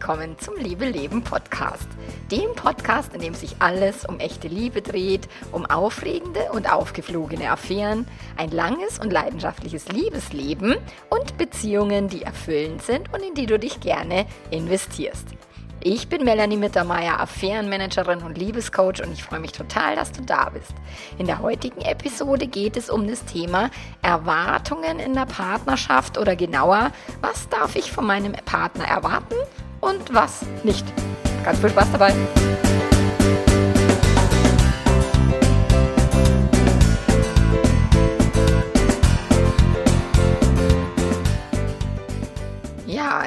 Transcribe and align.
willkommen 0.00 0.38
zum 0.38 0.56
Liebe 0.56 0.86
Leben 0.86 1.22
Podcast. 1.22 1.86
Dem 2.30 2.54
Podcast, 2.56 3.12
in 3.12 3.20
dem 3.20 3.34
sich 3.34 3.56
alles 3.58 4.06
um 4.06 4.18
echte 4.18 4.48
Liebe 4.48 4.80
dreht, 4.80 5.28
um 5.52 5.66
aufregende 5.66 6.40
und 6.52 6.72
aufgeflogene 6.72 7.50
Affären, 7.50 8.06
ein 8.38 8.50
langes 8.50 8.98
und 8.98 9.12
leidenschaftliches 9.12 9.88
Liebesleben 9.88 10.76
und 11.10 11.36
Beziehungen, 11.36 12.08
die 12.08 12.22
erfüllend 12.22 12.80
sind 12.80 13.12
und 13.12 13.20
in 13.20 13.34
die 13.34 13.44
du 13.44 13.58
dich 13.58 13.80
gerne 13.80 14.24
investierst. 14.50 15.26
Ich 15.82 16.08
bin 16.08 16.24
Melanie 16.24 16.56
Mittermeier, 16.56 17.20
Affärenmanagerin 17.20 18.22
und 18.22 18.38
Liebescoach 18.38 19.02
und 19.02 19.12
ich 19.12 19.22
freue 19.22 19.40
mich 19.40 19.52
total, 19.52 19.96
dass 19.96 20.12
du 20.12 20.22
da 20.22 20.48
bist. 20.48 20.72
In 21.18 21.26
der 21.26 21.40
heutigen 21.40 21.82
Episode 21.82 22.46
geht 22.46 22.78
es 22.78 22.88
um 22.88 23.06
das 23.06 23.26
Thema 23.26 23.70
Erwartungen 24.00 24.98
in 24.98 25.12
der 25.12 25.26
Partnerschaft 25.26 26.16
oder 26.16 26.36
genauer, 26.36 26.90
was 27.20 27.50
darf 27.50 27.76
ich 27.76 27.92
von 27.92 28.06
meinem 28.06 28.32
Partner 28.32 28.86
erwarten 28.86 29.36
und 29.80 30.12
was 30.12 30.42
nicht. 30.62 30.84
Ganz 31.44 31.58
viel 31.58 31.70
Spaß 31.70 31.92
dabei! 31.92 32.14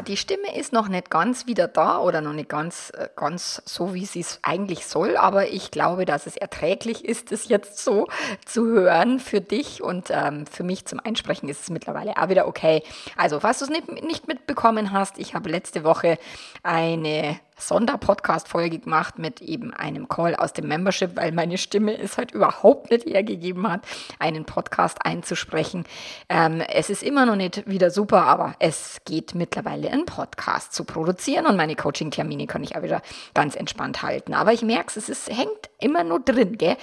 Die 0.08 0.18
Stimme 0.18 0.56
ist 0.56 0.74
noch 0.74 0.88
nicht 0.88 1.10
ganz 1.10 1.48
wieder 1.48 1.68
da 1.68 2.00
oder 2.00 2.22
noch 2.22 2.34
nicht 2.34 2.50
ganz, 2.50 2.92
äh, 2.96 3.10
ganz 3.16 3.62
so, 3.66 3.94
wie 3.94 4.06
sie 4.06 4.22
es 4.22 4.40
eigentlich 4.42 4.86
soll, 4.86 5.18
aber 5.18 5.50
ich 5.50 5.72
glaube, 5.72 6.06
dass 6.06 6.28
es 6.28 6.38
erträglich 6.38 7.06
ist, 7.06 7.32
es 7.32 7.48
jetzt 7.48 7.84
so 7.84 8.08
zu 8.46 8.66
hören 8.66 9.20
für 9.20 9.42
dich 9.42 9.82
und 9.82 10.10
ähm, 10.10 10.46
für 10.46 10.64
mich 10.64 10.86
zum 10.86 11.00
Einsprechen 11.00 11.50
ist 11.50 11.62
es 11.62 11.70
mittlerweile 11.70 12.18
auch 12.18 12.30
wieder 12.30 12.48
okay. 12.48 12.84
Also, 13.18 13.40
falls 13.40 13.60
du 13.60 13.66
es 13.66 13.72
nicht, 13.72 14.04
nicht 14.04 14.28
mitbekommen 14.28 14.92
hast, 14.92 15.18
ich 15.18 15.34
habe 15.36 15.50
letzte 15.50 15.84
Woche 15.84 16.18
eine 16.64 17.40
Sonderpodcast-Folge 17.58 18.80
gemacht 18.80 19.20
mit 19.20 19.42
eben 19.42 19.74
einem 19.74 20.08
Call 20.08 20.36
aus 20.36 20.54
dem 20.54 20.68
Membership, 20.68 21.16
weil 21.16 21.32
meine 21.32 21.58
Stimme 21.58 21.98
es 21.98 22.18
halt 22.18 22.32
überhaupt 22.32 22.92
nicht 22.92 23.06
hergegeben 23.06 23.70
hat, 23.70 23.82
einen 24.20 24.46
Podcast 24.46 25.06
einzusprechen. 25.06 25.86
Ähm, 26.30 26.62
es 26.62 26.90
ist 26.90 27.04
immer 27.04 27.26
noch 27.26 27.36
nicht 27.36 27.68
wieder 27.70 27.92
super, 27.92 28.24
aber 28.24 28.56
es 28.60 29.02
geht 29.06 29.36
mittlerweile, 29.36 29.92
einen 29.92 30.06
Podcast 30.06 30.74
zu 30.74 30.84
produzieren 30.84 31.46
und 31.46 31.58
meine 31.58 31.76
Coaching-Termine 31.76 32.48
kann 32.48 32.64
ich 32.64 32.76
auch 32.76 32.84
wieder 32.84 33.02
ganz 33.34 33.56
entspannt 33.56 34.02
halten. 34.02 34.34
Aber 34.34 34.54
ich 34.54 34.62
merke 34.62 34.98
es, 34.98 35.10
es 35.10 35.28
hängt 35.28 35.70
immer 35.80 36.04
nur 36.04 36.20
drin, 36.20 36.58
gell? 36.58 36.78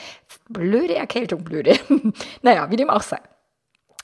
Blöde 0.48 0.94
Erkältung, 0.94 1.44
blöde. 1.44 1.78
naja, 2.42 2.70
wie 2.70 2.76
dem 2.76 2.90
auch 2.90 3.02
sei. 3.02 3.18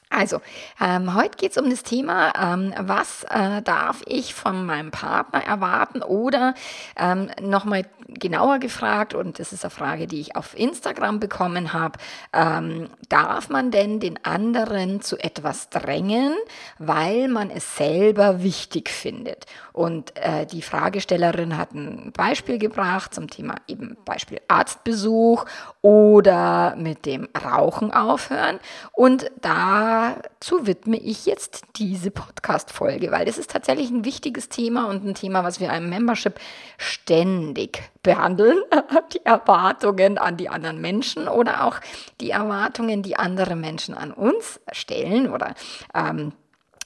Also, 0.08 0.40
ähm, 0.80 1.14
heute 1.14 1.36
geht 1.36 1.50
es 1.50 1.58
um 1.58 1.68
das 1.68 1.82
Thema, 1.82 2.32
ähm, 2.40 2.72
was 2.78 3.24
äh, 3.24 3.60
darf 3.62 4.02
ich 4.06 4.34
von 4.34 4.64
meinem 4.64 4.92
Partner 4.92 5.44
erwarten 5.44 6.00
oder 6.00 6.54
ähm, 6.96 7.28
nochmal 7.40 7.86
genauer 8.08 8.60
gefragt, 8.60 9.14
und 9.14 9.40
das 9.40 9.52
ist 9.52 9.64
eine 9.64 9.70
Frage, 9.72 10.06
die 10.06 10.20
ich 10.20 10.36
auf 10.36 10.56
Instagram 10.56 11.18
bekommen 11.18 11.72
habe, 11.72 11.98
ähm, 12.32 12.88
darf 13.08 13.48
man 13.48 13.72
denn 13.72 13.98
den 13.98 14.24
anderen 14.24 15.00
zu 15.00 15.18
etwas 15.18 15.70
drängen, 15.70 16.34
weil 16.78 17.26
man 17.26 17.50
es 17.50 17.76
selber 17.76 18.44
wichtig 18.44 18.90
findet? 18.90 19.46
Und 19.72 20.16
äh, 20.16 20.46
die 20.46 20.62
Fragestellerin 20.62 21.58
hat 21.58 21.74
ein 21.74 22.12
Beispiel 22.12 22.58
gebracht 22.58 23.12
zum 23.12 23.28
Thema 23.28 23.56
eben 23.66 23.96
Beispiel 24.04 24.40
Arztbesuch 24.46 25.44
oder 25.82 26.76
mit 26.76 27.06
dem 27.06 27.28
Rauchen 27.44 27.92
aufhören. 27.92 28.60
Und 28.92 29.30
da 29.40 29.95
dazu 29.96 30.66
widme 30.66 30.96
ich 30.96 31.26
jetzt 31.26 31.64
diese 31.76 32.10
Podcast-Folge, 32.10 33.10
weil 33.10 33.24
das 33.24 33.38
ist 33.38 33.50
tatsächlich 33.50 33.90
ein 33.90 34.04
wichtiges 34.04 34.48
Thema 34.48 34.88
und 34.88 35.04
ein 35.04 35.14
Thema, 35.14 35.44
was 35.44 35.60
wir 35.60 35.72
im 35.72 35.88
Membership 35.88 36.38
ständig 36.78 37.82
behandeln. 38.02 38.58
Die 39.12 39.24
Erwartungen 39.24 40.18
an 40.18 40.36
die 40.36 40.48
anderen 40.48 40.80
Menschen 40.80 41.28
oder 41.28 41.64
auch 41.64 41.76
die 42.20 42.30
Erwartungen, 42.30 43.02
die 43.02 43.16
andere 43.16 43.56
Menschen 43.56 43.94
an 43.94 44.12
uns 44.12 44.60
stellen 44.72 45.30
oder 45.30 45.54
ähm, 45.94 46.32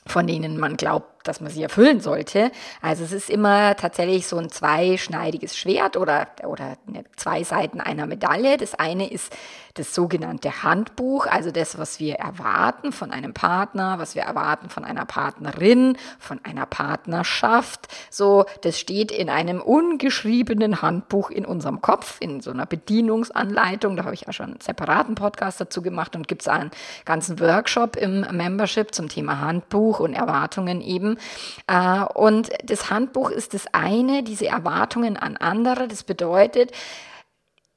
von 0.06 0.26
denen 0.26 0.58
man 0.58 0.76
glaubt, 0.76 1.19
dass 1.25 1.41
man 1.41 1.50
sie 1.50 1.62
erfüllen 1.62 2.00
sollte. 2.00 2.50
Also 2.81 3.04
es 3.04 3.12
ist 3.12 3.31
immer 3.31 3.76
tatsächlich 3.76 4.26
so 4.26 4.36
ein 4.36 4.50
zweischneidiges 4.50 5.56
Schwert 5.56 5.97
oder, 5.97 6.28
oder 6.44 6.76
zwei 7.16 7.44
Seiten 7.44 7.81
einer 7.81 8.06
Medaille. 8.06 8.56
Das 8.56 8.75
eine 8.75 9.10
ist 9.10 9.32
das 9.75 9.94
sogenannte 9.94 10.62
Handbuch, 10.62 11.26
also 11.26 11.50
das, 11.50 11.78
was 11.78 12.00
wir 12.00 12.16
erwarten 12.16 12.92
von 12.92 13.12
einem 13.12 13.32
Partner, 13.32 13.98
was 13.98 14.14
wir 14.14 14.22
erwarten 14.22 14.69
von 14.69 14.84
einer 14.84 15.04
Partnerin, 15.04 15.97
von 16.19 16.41
einer 16.44 16.66
Partnerschaft. 16.66 17.88
So, 18.10 18.47
das 18.62 18.78
steht 18.78 19.12
in 19.12 19.30
einem 19.30 19.60
ungeschriebenen 19.60 20.82
Handbuch 20.82 21.30
in 21.30 21.44
unserem 21.44 21.80
Kopf, 21.80 22.16
in 22.20 22.41
so 22.41 22.50
einer 22.50 22.66
Bedienungsanleitung. 22.66 23.97
Da 23.97 24.04
habe 24.04 24.14
ich 24.14 24.22
ja 24.26 24.32
schon 24.32 24.47
einen 24.47 24.60
separaten 24.60 25.14
Podcast 25.14 25.60
dazu 25.60 25.82
gemacht 25.82 26.16
und 26.16 26.26
gibt 26.26 26.42
es 26.42 26.48
einen 26.48 26.70
ganzen 27.04 27.38
Workshop 27.38 27.97
im 27.97 28.22
Membership 28.32 28.94
zum 28.94 29.09
Thema 29.09 29.41
Handbuch 29.41 30.00
und 30.00 30.14
Erwartungen 30.14 30.80
eben 30.80 31.09
geben. 31.10 31.19
Äh, 31.66 32.04
und 32.15 32.50
das 32.65 32.91
Handbuch 32.91 33.31
ist 33.31 33.54
das 33.54 33.66
eine, 33.72 34.22
diese 34.22 34.47
Erwartungen 34.47 35.16
an 35.16 35.37
andere. 35.37 35.88
Das 35.88 36.03
bedeutet, 36.03 36.72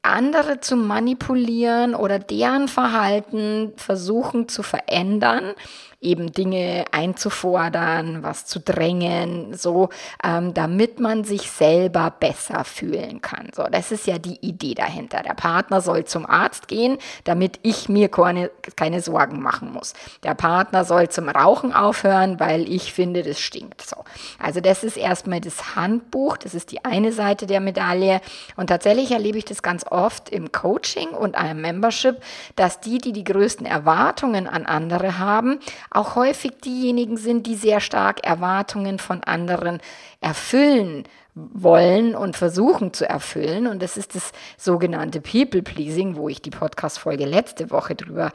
andere 0.04 0.60
zu 0.60 0.76
manipulieren 0.76 1.96
oder 1.96 2.20
deren 2.20 2.68
Verhalten 2.68 3.74
versuchen 3.78 4.48
zu 4.48 4.62
verändern 4.62 5.56
eben 6.04 6.32
Dinge 6.32 6.86
einzufordern, 6.92 8.22
was 8.22 8.46
zu 8.46 8.60
drängen, 8.60 9.54
so, 9.56 9.90
ähm, 10.24 10.54
damit 10.54 11.00
man 11.00 11.24
sich 11.24 11.50
selber 11.50 12.14
besser 12.20 12.64
fühlen 12.66 13.22
kann. 13.22 13.50
So, 13.56 13.64
das 13.64 13.92
ist 13.92 14.06
ja 14.06 14.20
die 14.20 14.38
Idee 14.46 14.76
dahinter. 14.76 15.24
Der 15.24 15.34
Partner 15.34 15.82
soll 15.82 16.06
zum 16.06 16.26
Arzt 16.26 16.68
gehen, 16.68 16.98
damit 17.24 17.60
ich 17.64 17.90
mir 17.90 18.10
keine, 18.10 18.52
keine 18.76 19.02
Sorgen 19.02 19.42
machen 19.42 19.72
muss. 19.72 19.94
Der 20.24 20.36
Partner 20.36 20.86
soll 20.86 21.10
zum 21.10 21.30
Rauchen 21.30 21.74
aufhören, 21.74 22.40
weil 22.40 22.70
ich 22.70 22.94
finde, 22.94 23.24
das 23.24 23.40
stinkt. 23.40 23.82
So, 23.82 24.04
also 24.40 24.60
das 24.60 24.84
ist 24.84 24.98
erstmal 24.98 25.40
das 25.40 25.76
Handbuch. 25.76 26.38
Das 26.38 26.54
ist 26.54 26.72
die 26.72 26.84
eine 26.84 27.14
Seite 27.14 27.48
der 27.48 27.62
Medaille. 27.62 28.20
Und 28.58 28.68
tatsächlich 28.68 29.12
erlebe 29.12 29.38
ich 29.38 29.46
das 29.46 29.64
ganz 29.64 29.86
im 30.30 30.52
Coaching 30.52 31.10
und 31.10 31.36
einem 31.36 31.62
Membership, 31.62 32.18
dass 32.56 32.80
die, 32.80 32.98
die 32.98 33.14
die 33.14 33.24
größten 33.24 33.66
Erwartungen 33.66 34.48
an 34.48 34.66
andere 34.66 35.20
haben, 35.20 35.60
auch 35.92 36.16
häufig 36.16 36.54
diejenigen 36.64 37.18
sind, 37.18 37.48
die 37.48 37.56
sehr 37.56 37.80
stark 37.80 38.26
Erwartungen 38.26 39.00
von 39.00 39.24
anderen 39.24 39.80
erfüllen 40.20 41.04
wollen 41.36 42.16
und 42.16 42.36
versuchen 42.36 42.94
zu 42.94 43.08
erfüllen. 43.08 43.68
Und 43.68 43.82
das 43.82 43.98
ist 43.98 44.16
das 44.16 44.32
sogenannte 44.58 45.22
People-Pleasing, 45.22 46.16
wo 46.16 46.30
ich 46.30 46.42
die 46.42 46.52
Podcast-Folge 46.52 47.26
letzte 47.26 47.72
Woche 47.72 47.96
drüber 47.96 48.32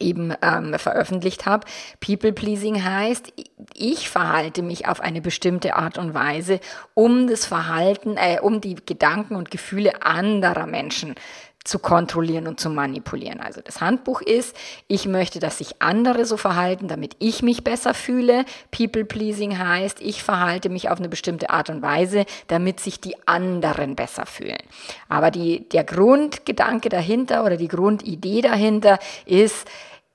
eben 0.00 0.34
ähm, 0.42 0.78
veröffentlicht 0.78 1.46
habe. 1.46 1.66
People-Pleasing 2.00 2.82
heißt, 2.82 3.32
ich 3.74 4.08
verhalte 4.08 4.62
mich 4.62 4.88
auf 4.88 5.00
eine 5.00 5.20
bestimmte 5.20 5.76
Art 5.76 5.98
und 5.98 6.14
Weise, 6.14 6.60
um 6.94 7.26
das 7.28 7.46
Verhalten, 7.46 8.16
äh, 8.16 8.38
um 8.40 8.60
die 8.60 8.76
Gedanken 8.86 9.36
und 9.36 9.50
Gefühle 9.50 10.02
anderer 10.02 10.66
Menschen 10.66 11.14
zu 11.64 11.78
kontrollieren 11.78 12.46
und 12.46 12.60
zu 12.60 12.68
manipulieren. 12.68 13.40
Also 13.40 13.62
das 13.62 13.80
Handbuch 13.80 14.20
ist, 14.20 14.54
ich 14.86 15.06
möchte, 15.06 15.40
dass 15.40 15.58
sich 15.58 15.80
andere 15.80 16.26
so 16.26 16.36
verhalten, 16.36 16.88
damit 16.88 17.16
ich 17.20 17.42
mich 17.42 17.64
besser 17.64 17.94
fühle. 17.94 18.44
People 18.70 19.06
pleasing 19.06 19.58
heißt, 19.58 20.02
ich 20.02 20.22
verhalte 20.22 20.68
mich 20.68 20.90
auf 20.90 20.98
eine 20.98 21.08
bestimmte 21.08 21.48
Art 21.48 21.70
und 21.70 21.80
Weise, 21.80 22.26
damit 22.48 22.80
sich 22.80 23.00
die 23.00 23.16
anderen 23.26 23.96
besser 23.96 24.26
fühlen. 24.26 24.62
Aber 25.08 25.30
die, 25.30 25.66
der 25.70 25.84
Grundgedanke 25.84 26.90
dahinter 26.90 27.44
oder 27.44 27.56
die 27.56 27.68
Grundidee 27.68 28.42
dahinter 28.42 28.98
ist, 29.24 29.66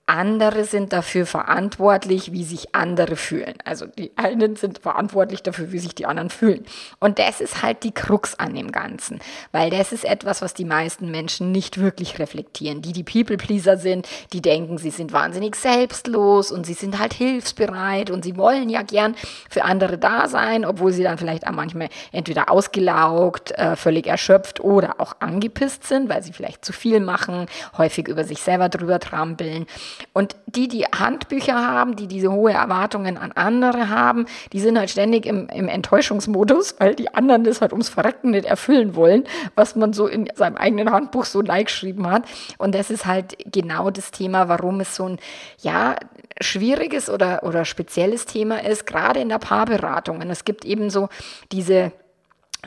andere 0.09 0.65
sind 0.65 0.91
dafür 0.91 1.27
verantwortlich, 1.27 2.31
wie 2.31 2.43
sich 2.43 2.73
andere 2.73 3.15
fühlen. 3.15 3.53
Also 3.63 3.85
die 3.85 4.11
einen 4.15 4.55
sind 4.55 4.79
verantwortlich 4.79 5.43
dafür, 5.43 5.71
wie 5.71 5.77
sich 5.77 5.93
die 5.93 6.07
anderen 6.07 6.31
fühlen. 6.31 6.65
Und 6.99 7.19
das 7.19 7.41
ist 7.41 7.61
halt 7.61 7.83
die 7.83 7.91
Krux 7.91 8.33
an 8.33 8.55
dem 8.55 8.71
Ganzen, 8.71 9.19
weil 9.51 9.69
das 9.69 9.91
ist 9.91 10.05
etwas, 10.05 10.41
was 10.41 10.55
die 10.55 10.65
meisten 10.65 11.11
Menschen 11.11 11.51
nicht 11.51 11.79
wirklich 11.79 12.17
reflektieren. 12.17 12.81
Die, 12.81 12.91
die 12.91 13.03
People-Pleaser 13.03 13.77
sind, 13.77 14.07
die 14.33 14.41
denken, 14.41 14.79
sie 14.79 14.89
sind 14.89 15.13
wahnsinnig 15.13 15.55
selbstlos 15.55 16.51
und 16.51 16.65
sie 16.65 16.73
sind 16.73 16.97
halt 16.97 17.13
hilfsbereit 17.13 18.09
und 18.09 18.23
sie 18.23 18.35
wollen 18.35 18.69
ja 18.69 18.81
gern 18.81 19.15
für 19.49 19.63
andere 19.63 19.99
da 19.99 20.27
sein, 20.27 20.65
obwohl 20.65 20.91
sie 20.91 21.03
dann 21.03 21.19
vielleicht 21.19 21.45
auch 21.45 21.51
manchmal 21.51 21.89
entweder 22.11 22.49
ausgelaugt, 22.49 23.51
äh, 23.51 23.75
völlig 23.75 24.07
erschöpft 24.07 24.59
oder 24.59 24.99
auch 24.99 25.13
angepisst 25.19 25.83
sind, 25.83 26.09
weil 26.09 26.23
sie 26.23 26.33
vielleicht 26.33 26.65
zu 26.65 26.73
viel 26.73 26.99
machen, 26.99 27.45
häufig 27.77 28.07
über 28.07 28.23
sich 28.23 28.41
selber 28.41 28.69
drüber 28.69 28.99
trampeln. 28.99 29.67
Und 30.13 30.35
die, 30.47 30.67
die 30.67 30.85
Handbücher 30.85 31.55
haben, 31.55 31.95
die 31.95 32.07
diese 32.07 32.31
hohe 32.31 32.51
Erwartungen 32.51 33.17
an 33.17 33.31
andere 33.31 33.89
haben, 33.89 34.25
die 34.53 34.59
sind 34.59 34.77
halt 34.77 34.89
ständig 34.89 35.25
im, 35.25 35.47
im 35.49 35.67
Enttäuschungsmodus, 35.67 36.75
weil 36.79 36.95
die 36.95 37.13
anderen 37.13 37.43
das 37.43 37.61
halt 37.61 37.71
ums 37.71 37.89
Verrecken 37.89 38.31
nicht 38.31 38.45
erfüllen 38.45 38.95
wollen, 38.95 39.23
was 39.55 39.75
man 39.75 39.93
so 39.93 40.07
in 40.07 40.29
seinem 40.35 40.57
eigenen 40.57 40.91
Handbuch 40.91 41.25
so 41.25 41.41
like 41.41 41.67
geschrieben 41.67 42.09
hat. 42.09 42.23
Und 42.57 42.75
das 42.75 42.89
ist 42.89 43.05
halt 43.05 43.37
genau 43.51 43.89
das 43.89 44.11
Thema, 44.11 44.49
warum 44.49 44.79
es 44.79 44.95
so 44.95 45.05
ein, 45.05 45.19
ja, 45.61 45.95
schwieriges 46.41 47.09
oder, 47.09 47.43
oder 47.43 47.65
spezielles 47.65 48.25
Thema 48.25 48.63
ist, 48.63 48.85
gerade 48.85 49.19
in 49.19 49.29
der 49.29 49.39
Paarberatung. 49.39 50.21
Und 50.21 50.29
es 50.29 50.45
gibt 50.45 50.65
eben 50.65 50.89
so 50.89 51.09
diese 51.51 51.91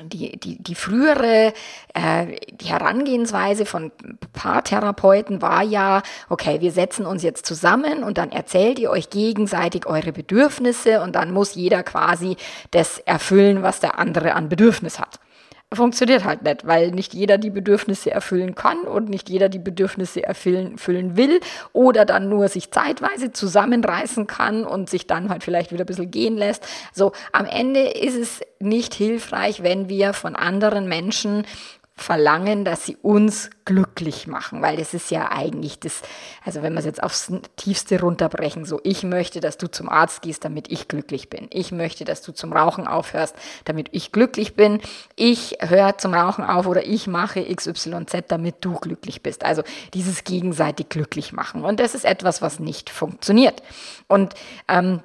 die, 0.01 0.39
die, 0.39 0.63
die 0.63 0.75
frühere 0.75 1.53
äh, 1.95 2.27
die 2.53 2.67
Herangehensweise 2.67 3.67
von 3.67 3.93
Paartherapeuten 4.33 5.43
war 5.43 5.63
ja, 5.63 6.03
okay, 6.29 6.61
wir 6.61 6.73
setzen 6.73 7.05
uns 7.07 7.23
jetzt 7.23 7.47
zusammen 7.47 8.03
und 8.03 8.19
dann 8.19 8.33
erzählt 8.33 8.79
ihr 8.79 8.91
euch 8.91 9.11
gegenseitig 9.11 9.87
eure 9.87 10.13
Bedürfnisse 10.13 11.03
und 11.03 11.15
dann 11.15 11.31
muss 11.31 11.55
jeder 11.55 11.83
quasi 11.83 12.37
das 12.71 12.99
erfüllen, 12.99 13.63
was 13.63 13.81
der 13.81 13.99
andere 13.99 14.35
an 14.35 14.49
Bedürfnis 14.49 14.99
hat 14.99 15.21
funktioniert 15.75 16.25
halt 16.25 16.43
nicht, 16.43 16.67
weil 16.67 16.91
nicht 16.91 17.15
jeder 17.15 17.39
die 17.39 17.51
Bedürfnisse 17.51 18.11
erfüllen 18.11 18.55
kann 18.55 18.81
und 18.81 19.09
nicht 19.09 19.29
jeder 19.29 19.49
die 19.49 19.59
Bedürfnisse 19.59 20.23
erfüllen, 20.23 20.73
erfüllen 20.73 21.17
will 21.17 21.41
oder 21.73 22.05
dann 22.05 22.29
nur 22.29 22.49
sich 22.49 22.71
zeitweise 22.71 23.33
zusammenreißen 23.33 24.27
kann 24.27 24.65
und 24.65 24.91
sich 24.91 25.07
dann 25.07 25.29
halt 25.29 25.45
vielleicht 25.45 25.73
wieder 25.73 25.85
ein 25.85 25.87
bisschen 25.87 26.11
gehen 26.11 26.37
lässt. 26.37 26.67
So, 26.93 27.13
am 27.33 27.47
Ende 27.47 27.81
ist 27.81 28.17
es 28.17 28.41
nicht 28.59 28.95
hilfreich, 28.95 29.63
wenn 29.63 29.89
wir 29.89 30.13
von 30.13 30.37
anderen 30.37 30.89
Menschen 30.89 31.45
verlangen, 32.03 32.65
dass 32.65 32.85
sie 32.85 32.97
uns 33.01 33.51
glücklich 33.65 34.27
machen, 34.27 34.61
weil 34.61 34.77
das 34.77 34.93
ist 34.93 35.11
ja 35.11 35.31
eigentlich 35.31 35.79
das, 35.79 36.03
also 36.45 36.63
wenn 36.63 36.73
wir 36.73 36.81
es 36.81 36.85
jetzt 36.85 37.03
aufs 37.03 37.33
tiefste 37.57 38.01
runterbrechen, 38.01 38.65
so 38.65 38.81
ich 38.83 39.05
möchte, 39.05 39.41
dass 39.41 39.57
du 39.57 39.71
zum 39.71 39.89
Arzt 39.89 40.23
gehst, 40.23 40.45
damit 40.45 40.71
ich 40.71 40.89
glücklich 40.89 41.31
bin. 41.31 41.49
Ich 41.51 41.73
möchte, 41.73 42.05
dass 42.05 42.23
du 42.23 42.33
zum 42.33 42.53
Rauchen 42.53 42.87
aufhörst, 42.87 43.37
damit 43.65 43.89
ich 43.93 44.13
glücklich 44.13 44.57
bin. 44.57 44.81
Ich 45.17 45.59
höre 45.61 45.97
zum 45.99 46.15
Rauchen 46.15 46.45
auf 46.45 46.67
oder 46.67 46.85
ich 46.85 47.07
mache 47.07 47.43
XYZ, 47.43 48.25
damit 48.29 48.57
du 48.61 48.75
glücklich 48.75 49.23
bist. 49.23 49.45
Also 49.45 49.63
dieses 49.95 50.25
gegenseitig 50.25 50.89
glücklich 50.89 51.33
machen. 51.33 51.65
Und 51.65 51.81
das 51.81 51.95
ist 51.95 52.05
etwas, 52.05 52.43
was 52.43 52.59
nicht 52.59 52.91
funktioniert. 52.91 53.63
Und 54.09 54.35
ähm, 54.69 55.01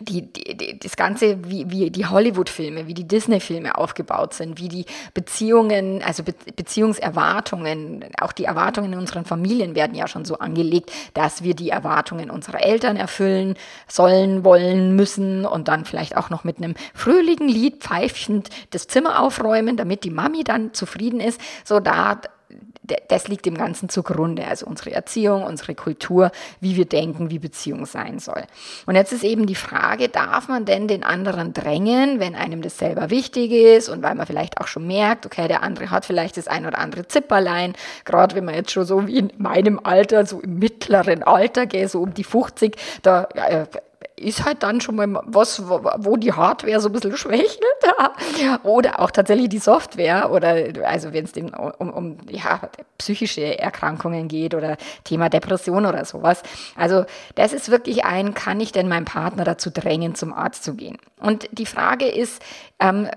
die, 0.00 0.30
die, 0.30 0.78
das 0.78 0.96
Ganze, 0.96 1.38
wie, 1.48 1.70
wie 1.70 1.90
die 1.90 2.04
Hollywood-Filme, 2.04 2.86
wie 2.86 2.92
die 2.92 3.08
Disney-Filme 3.08 3.78
aufgebaut 3.78 4.34
sind, 4.34 4.60
wie 4.60 4.68
die 4.68 4.84
Beziehungen, 5.14 6.02
also 6.02 6.22
Be 6.22 6.34
Beziehungserwartungen, 6.54 8.04
auch 8.20 8.32
die 8.32 8.44
Erwartungen 8.44 8.92
in 8.92 8.98
unseren 8.98 9.24
Familien 9.24 9.74
werden 9.74 9.96
ja 9.96 10.06
schon 10.06 10.26
so 10.26 10.38
angelegt, 10.38 10.92
dass 11.14 11.42
wir 11.42 11.54
die 11.54 11.70
Erwartungen 11.70 12.30
unserer 12.30 12.62
Eltern 12.62 12.96
erfüllen 12.96 13.54
sollen, 13.88 14.44
wollen, 14.44 14.94
müssen 14.96 15.46
und 15.46 15.68
dann 15.68 15.86
vielleicht 15.86 16.16
auch 16.16 16.28
noch 16.28 16.44
mit 16.44 16.58
einem 16.58 16.74
fröhlichen 16.92 17.48
Lied 17.48 17.82
pfeifend 17.82 18.50
das 18.70 18.88
Zimmer 18.88 19.22
aufräumen, 19.22 19.78
damit 19.78 20.04
die 20.04 20.10
Mami 20.10 20.44
dann 20.44 20.74
zufrieden 20.74 21.20
ist. 21.20 21.40
So 21.64 21.80
da 21.80 22.20
das 23.08 23.28
liegt 23.28 23.46
dem 23.46 23.56
Ganzen 23.56 23.88
zugrunde, 23.88 24.46
also 24.46 24.66
unsere 24.66 24.92
Erziehung, 24.92 25.42
unsere 25.42 25.74
Kultur, 25.74 26.30
wie 26.60 26.76
wir 26.76 26.84
denken, 26.84 27.30
wie 27.30 27.38
Beziehung 27.38 27.86
sein 27.86 28.18
soll. 28.18 28.42
Und 28.86 28.94
jetzt 28.94 29.12
ist 29.12 29.24
eben 29.24 29.46
die 29.46 29.54
Frage, 29.54 30.08
darf 30.08 30.48
man 30.48 30.64
denn 30.64 30.88
den 30.88 31.04
anderen 31.04 31.52
drängen, 31.52 32.20
wenn 32.20 32.34
einem 32.34 32.62
das 32.62 32.78
selber 32.78 33.10
wichtig 33.10 33.50
ist 33.52 33.88
und 33.88 34.02
weil 34.02 34.14
man 34.14 34.26
vielleicht 34.26 34.60
auch 34.60 34.66
schon 34.66 34.86
merkt, 34.86 35.26
okay, 35.26 35.48
der 35.48 35.62
andere 35.62 35.90
hat 35.90 36.04
vielleicht 36.04 36.36
das 36.36 36.48
ein 36.48 36.66
oder 36.66 36.78
andere 36.78 37.08
Zipperlein, 37.08 37.74
gerade 38.04 38.34
wenn 38.34 38.44
man 38.44 38.54
jetzt 38.54 38.72
schon 38.72 38.84
so 38.84 39.06
wie 39.06 39.18
in 39.18 39.32
meinem 39.38 39.80
Alter, 39.82 40.26
so 40.26 40.40
im 40.40 40.58
mittleren 40.58 41.22
Alter, 41.22 41.66
gell, 41.66 41.88
so 41.88 42.00
um 42.00 42.14
die 42.14 42.24
50, 42.24 42.76
da 43.02 43.24
äh, 43.34 43.66
ist 44.18 44.44
halt 44.44 44.62
dann 44.62 44.80
schon 44.80 44.96
mal 44.96 45.20
was, 45.26 45.62
wo 45.68 46.16
die 46.16 46.32
Hardware 46.32 46.80
so 46.80 46.88
ein 46.88 46.92
bisschen 46.92 47.16
schwächelt. 47.16 47.60
oder 48.62 49.00
auch 49.00 49.10
tatsächlich 49.10 49.48
die 49.48 49.58
Software 49.58 50.30
oder 50.30 50.56
also 50.84 51.12
wenn 51.12 51.24
es 51.24 51.32
um, 51.78 51.90
um, 51.90 52.16
ja, 52.30 52.60
psychische 52.98 53.58
Erkrankungen 53.58 54.28
geht 54.28 54.54
oder 54.54 54.76
Thema 55.04 55.28
Depression 55.28 55.86
oder 55.86 56.04
sowas. 56.04 56.42
Also 56.76 57.04
das 57.34 57.52
ist 57.52 57.70
wirklich 57.70 58.04
ein, 58.04 58.34
kann 58.34 58.60
ich 58.60 58.72
denn 58.72 58.88
meinen 58.88 59.04
Partner 59.04 59.44
dazu 59.44 59.70
drängen, 59.70 60.14
zum 60.14 60.32
Arzt 60.32 60.64
zu 60.64 60.74
gehen? 60.74 60.98
Und 61.20 61.48
die 61.52 61.66
Frage 61.66 62.06
ist, 62.06 62.42
ähm, 62.80 63.08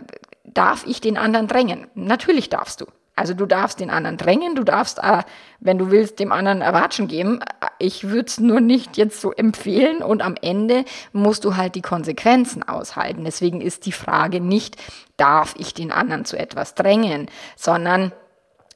darf 0.43 0.85
ich 0.85 0.99
den 1.01 1.17
anderen 1.17 1.47
drängen? 1.47 1.87
Natürlich 1.95 2.49
darfst 2.49 2.81
du. 2.81 2.85
Also 3.19 3.33
du 3.33 3.45
darfst 3.45 3.81
den 3.81 3.89
anderen 3.89 4.15
drängen, 4.15 4.55
du 4.55 4.63
darfst, 4.63 4.99
äh, 4.99 5.23
wenn 5.59 5.77
du 5.77 5.91
willst, 5.91 6.19
dem 6.19 6.31
anderen 6.31 6.61
Erwatschen 6.61 7.09
geben. 7.09 7.41
Ich 7.77 8.07
würde 8.07 8.27
es 8.27 8.39
nur 8.39 8.61
nicht 8.61 8.95
jetzt 8.95 9.19
so 9.19 9.33
empfehlen 9.33 10.01
und 10.01 10.21
am 10.21 10.35
Ende 10.41 10.85
musst 11.11 11.43
du 11.43 11.57
halt 11.57 11.75
die 11.75 11.81
Konsequenzen 11.81 12.63
aushalten. 12.63 13.25
Deswegen 13.25 13.59
ist 13.59 13.85
die 13.85 13.91
Frage 13.91 14.39
nicht, 14.39 14.77
darf 15.17 15.53
ich 15.57 15.73
den 15.73 15.91
anderen 15.91 16.23
zu 16.23 16.39
etwas 16.39 16.75
drängen, 16.75 17.27
sondern 17.57 18.13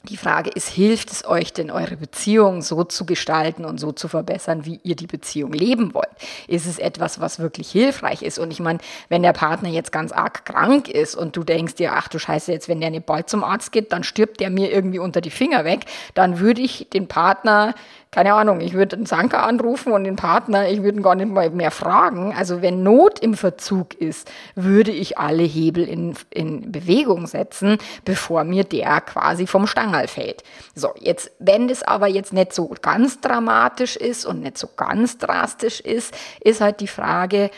die 0.09 0.17
Frage 0.17 0.49
ist, 0.49 0.67
hilft 0.67 1.11
es 1.11 1.25
euch 1.25 1.53
denn, 1.53 1.71
eure 1.71 1.95
Beziehung 1.95 2.61
so 2.61 2.83
zu 2.83 3.05
gestalten 3.05 3.63
und 3.63 3.79
so 3.79 3.93
zu 3.93 4.09
verbessern, 4.09 4.65
wie 4.65 4.81
ihr 4.83 4.97
die 4.97 5.07
Beziehung 5.07 5.53
leben 5.53 5.93
wollt? 5.93 6.09
Ist 6.47 6.65
es 6.65 6.77
etwas, 6.77 7.21
was 7.21 7.39
wirklich 7.39 7.71
hilfreich 7.71 8.21
ist? 8.21 8.37
Und 8.37 8.51
ich 8.51 8.59
meine, 8.59 8.79
wenn 9.07 9.23
der 9.23 9.31
Partner 9.31 9.69
jetzt 9.69 9.93
ganz 9.93 10.11
arg 10.11 10.43
krank 10.43 10.89
ist 10.89 11.15
und 11.15 11.37
du 11.37 11.45
denkst 11.45 11.75
dir, 11.75 11.93
ach 11.93 12.09
du 12.09 12.19
Scheiße, 12.19 12.51
jetzt 12.51 12.67
wenn 12.67 12.81
der 12.81 12.91
nicht 12.91 13.05
bald 13.05 13.29
zum 13.29 13.45
Arzt 13.45 13.71
geht, 13.71 13.93
dann 13.93 14.03
stirbt 14.03 14.41
der 14.41 14.49
mir 14.49 14.73
irgendwie 14.73 14.99
unter 14.99 15.21
die 15.21 15.29
Finger 15.29 15.63
weg, 15.63 15.85
dann 16.15 16.39
würde 16.39 16.61
ich 16.61 16.89
den 16.91 17.07
Partner 17.07 17.73
keine 18.13 18.35
Ahnung, 18.35 18.61
ich 18.61 18.73
würde 18.73 18.95
den 18.95 19.07
Sanka 19.07 19.43
anrufen 19.43 19.91
und 19.91 20.03
den 20.03 20.15
Partner, 20.15 20.69
ich 20.69 20.83
würde 20.83 20.99
ihn 20.99 21.03
gar 21.03 21.15
nicht 21.15 21.31
mal 21.31 21.49
mehr 21.49 21.71
fragen. 21.71 22.31
Also 22.37 22.61
wenn 22.61 22.83
Not 22.83 23.17
im 23.17 23.33
Verzug 23.33 23.95
ist, 23.95 24.31
würde 24.53 24.91
ich 24.91 25.17
alle 25.17 25.41
Hebel 25.41 25.83
in, 25.83 26.13
in 26.29 26.71
Bewegung 26.71 27.25
setzen, 27.25 27.79
bevor 28.05 28.43
mir 28.43 28.65
der 28.65 29.01
quasi 29.01 29.47
vom 29.47 29.65
Stangerl 29.93 30.07
fällt. 30.07 30.43
So, 30.75 30.93
jetzt, 30.99 31.31
wenn 31.39 31.67
das 31.67 31.83
aber 31.83 32.07
jetzt 32.07 32.33
nicht 32.33 32.53
so 32.53 32.73
ganz 32.81 33.21
dramatisch 33.21 33.95
ist 33.95 34.25
und 34.25 34.41
nicht 34.41 34.57
so 34.57 34.67
ganz 34.75 35.17
drastisch 35.17 35.79
ist, 35.79 36.13
ist 36.41 36.61
halt 36.61 36.79
die 36.79 36.87
Frage, 36.87 37.51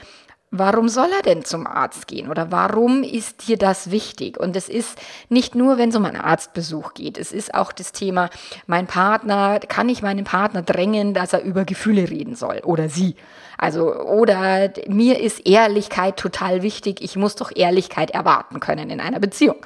Warum 0.57 0.87
soll 0.87 1.09
er 1.13 1.21
denn 1.21 1.43
zum 1.43 1.67
Arzt 1.67 2.07
gehen 2.07 2.29
oder 2.29 2.49
warum 2.49 3.03
ist 3.03 3.45
dir 3.45 3.57
das 3.57 3.91
wichtig? 3.91 4.39
Und 4.39 4.55
es 4.55 4.69
ist 4.69 4.97
nicht 5.27 5.53
nur, 5.53 5.77
wenn 5.77 5.89
es 5.89 5.97
um 5.97 6.05
einen 6.05 6.21
Arztbesuch 6.21 6.93
geht, 6.93 7.17
es 7.17 7.33
ist 7.33 7.53
auch 7.53 7.73
das 7.73 7.91
Thema, 7.91 8.29
mein 8.65 8.87
Partner, 8.87 9.59
kann 9.59 9.89
ich 9.89 10.01
meinen 10.01 10.23
Partner 10.23 10.61
drängen, 10.61 11.13
dass 11.13 11.33
er 11.33 11.41
über 11.41 11.65
Gefühle 11.65 12.09
reden 12.09 12.35
soll 12.35 12.61
oder 12.63 12.87
sie? 12.87 13.15
Also, 13.57 13.93
oder 13.95 14.71
mir 14.87 15.19
ist 15.19 15.45
Ehrlichkeit 15.45 16.15
total 16.15 16.61
wichtig, 16.61 17.01
ich 17.01 17.17
muss 17.17 17.35
doch 17.35 17.51
Ehrlichkeit 17.53 18.11
erwarten 18.11 18.61
können 18.61 18.89
in 18.91 19.01
einer 19.01 19.19
Beziehung. 19.19 19.57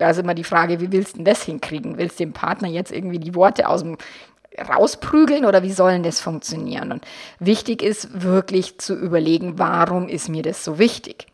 Da 0.00 0.08
ist 0.08 0.18
immer 0.18 0.32
die 0.32 0.44
Frage, 0.44 0.80
wie 0.80 0.90
willst 0.92 1.12
du 1.12 1.16
denn 1.18 1.26
das 1.26 1.42
hinkriegen? 1.42 1.98
Willst 1.98 2.18
du 2.18 2.24
dem 2.24 2.32
Partner 2.32 2.68
jetzt 2.68 2.90
irgendwie 2.90 3.18
die 3.18 3.34
Worte 3.34 3.68
aus 3.68 3.82
dem 3.82 3.98
rausprügeln 4.58 5.44
oder 5.44 5.62
wie 5.62 5.72
sollen 5.72 6.02
das 6.02 6.20
funktionieren? 6.20 6.90
Und 6.90 7.04
wichtig 7.38 7.82
ist 7.82 8.22
wirklich 8.22 8.78
zu 8.78 8.94
überlegen, 8.94 9.58
warum 9.58 10.08
ist 10.08 10.30
mir 10.30 10.42
das 10.42 10.64
so 10.64 10.78
wichtig? 10.78 11.26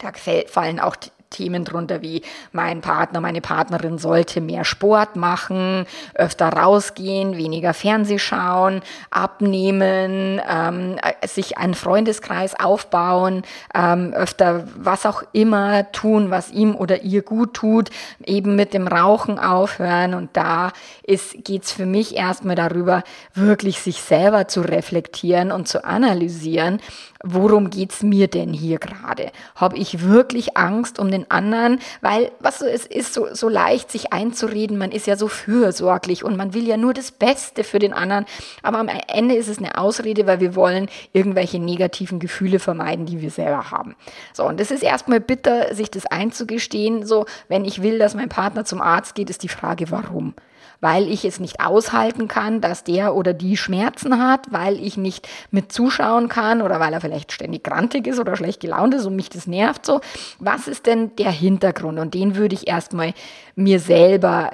Da 0.00 0.10
fallen 0.48 0.80
auch 0.80 0.96
Themen 1.36 1.64
drunter 1.64 2.00
wie 2.00 2.22
mein 2.52 2.80
Partner, 2.80 3.20
meine 3.20 3.42
Partnerin 3.42 3.98
sollte 3.98 4.40
mehr 4.40 4.64
Sport 4.64 5.16
machen, 5.16 5.84
öfter 6.14 6.48
rausgehen, 6.48 7.36
weniger 7.36 7.74
Fernseh 7.74 8.18
schauen, 8.18 8.80
abnehmen, 9.10 10.40
ähm, 10.48 10.96
sich 11.26 11.58
einen 11.58 11.74
Freundeskreis 11.74 12.58
aufbauen, 12.58 13.42
ähm, 13.74 14.14
öfter 14.14 14.64
was 14.76 15.04
auch 15.04 15.22
immer 15.32 15.92
tun, 15.92 16.30
was 16.30 16.50
ihm 16.50 16.74
oder 16.74 17.02
ihr 17.02 17.20
gut 17.20 17.52
tut, 17.52 17.90
eben 18.24 18.56
mit 18.56 18.72
dem 18.72 18.88
Rauchen 18.88 19.38
aufhören. 19.38 20.14
Und 20.14 20.30
da 20.36 20.72
geht 21.06 21.64
es 21.64 21.72
für 21.72 21.86
mich 21.86 22.16
erstmal 22.16 22.56
darüber, 22.56 23.02
wirklich 23.34 23.80
sich 23.80 24.00
selber 24.00 24.48
zu 24.48 24.62
reflektieren 24.62 25.52
und 25.52 25.68
zu 25.68 25.84
analysieren 25.84 26.80
worum 27.26 27.70
geht's 27.70 28.02
mir 28.02 28.28
denn 28.28 28.52
hier 28.52 28.78
gerade? 28.78 29.30
Habe 29.54 29.76
ich 29.76 30.02
wirklich 30.02 30.56
Angst 30.56 30.98
um 30.98 31.10
den 31.10 31.25
anderen? 31.30 31.80
Weil, 32.00 32.30
was 32.40 32.58
so, 32.58 32.66
es 32.66 32.86
ist 32.86 33.14
so, 33.14 33.34
so 33.34 33.48
leicht, 33.48 33.90
sich 33.90 34.12
einzureden, 34.12 34.78
man 34.78 34.92
ist 34.92 35.06
ja 35.06 35.16
so 35.16 35.28
fürsorglich 35.28 36.24
und 36.24 36.36
man 36.36 36.54
will 36.54 36.66
ja 36.66 36.76
nur 36.76 36.94
das 36.94 37.10
Beste 37.10 37.64
für 37.64 37.78
den 37.78 37.92
anderen. 37.92 38.26
Aber 38.62 38.78
am 38.78 38.88
Ende 38.88 39.34
ist 39.34 39.48
es 39.48 39.58
eine 39.58 39.78
Ausrede, 39.78 40.26
weil 40.26 40.40
wir 40.40 40.54
wollen 40.54 40.88
irgendwelche 41.12 41.58
negativen 41.58 42.18
Gefühle 42.18 42.58
vermeiden, 42.58 43.06
die 43.06 43.20
wir 43.20 43.30
selber 43.30 43.70
haben. 43.70 43.96
So, 44.32 44.44
und 44.44 44.60
es 44.60 44.70
ist 44.70 44.82
erstmal 44.82 45.20
bitter, 45.20 45.74
sich 45.74 45.90
das 45.90 46.06
einzugestehen. 46.06 47.06
So, 47.06 47.26
wenn 47.48 47.64
ich 47.64 47.82
will, 47.82 47.98
dass 47.98 48.14
mein 48.14 48.28
Partner 48.28 48.64
zum 48.64 48.80
Arzt 48.80 49.14
geht, 49.14 49.30
ist 49.30 49.42
die 49.42 49.48
Frage, 49.48 49.90
warum? 49.90 50.34
Weil 50.80 51.08
ich 51.08 51.24
es 51.24 51.40
nicht 51.40 51.60
aushalten 51.60 52.28
kann, 52.28 52.60
dass 52.60 52.84
der 52.84 53.14
oder 53.14 53.32
die 53.32 53.56
Schmerzen 53.56 54.18
hat, 54.18 54.52
weil 54.52 54.78
ich 54.78 54.96
nicht 54.96 55.28
mit 55.50 55.72
zuschauen 55.72 56.28
kann 56.28 56.62
oder 56.62 56.80
weil 56.80 56.92
er 56.92 57.00
vielleicht 57.00 57.32
ständig 57.32 57.64
grantig 57.64 58.06
ist 58.06 58.18
oder 58.18 58.36
schlecht 58.36 58.60
gelaunt 58.60 58.94
ist 58.94 59.06
und 59.06 59.16
mich 59.16 59.30
das 59.30 59.46
nervt 59.46 59.86
so. 59.86 60.00
Was 60.38 60.68
ist 60.68 60.86
denn 60.86 61.14
der 61.16 61.30
Hintergrund? 61.30 61.98
Und 61.98 62.14
den 62.14 62.36
würde 62.36 62.54
ich 62.54 62.68
erstmal 62.68 63.14
mir 63.54 63.80
selber 63.80 64.50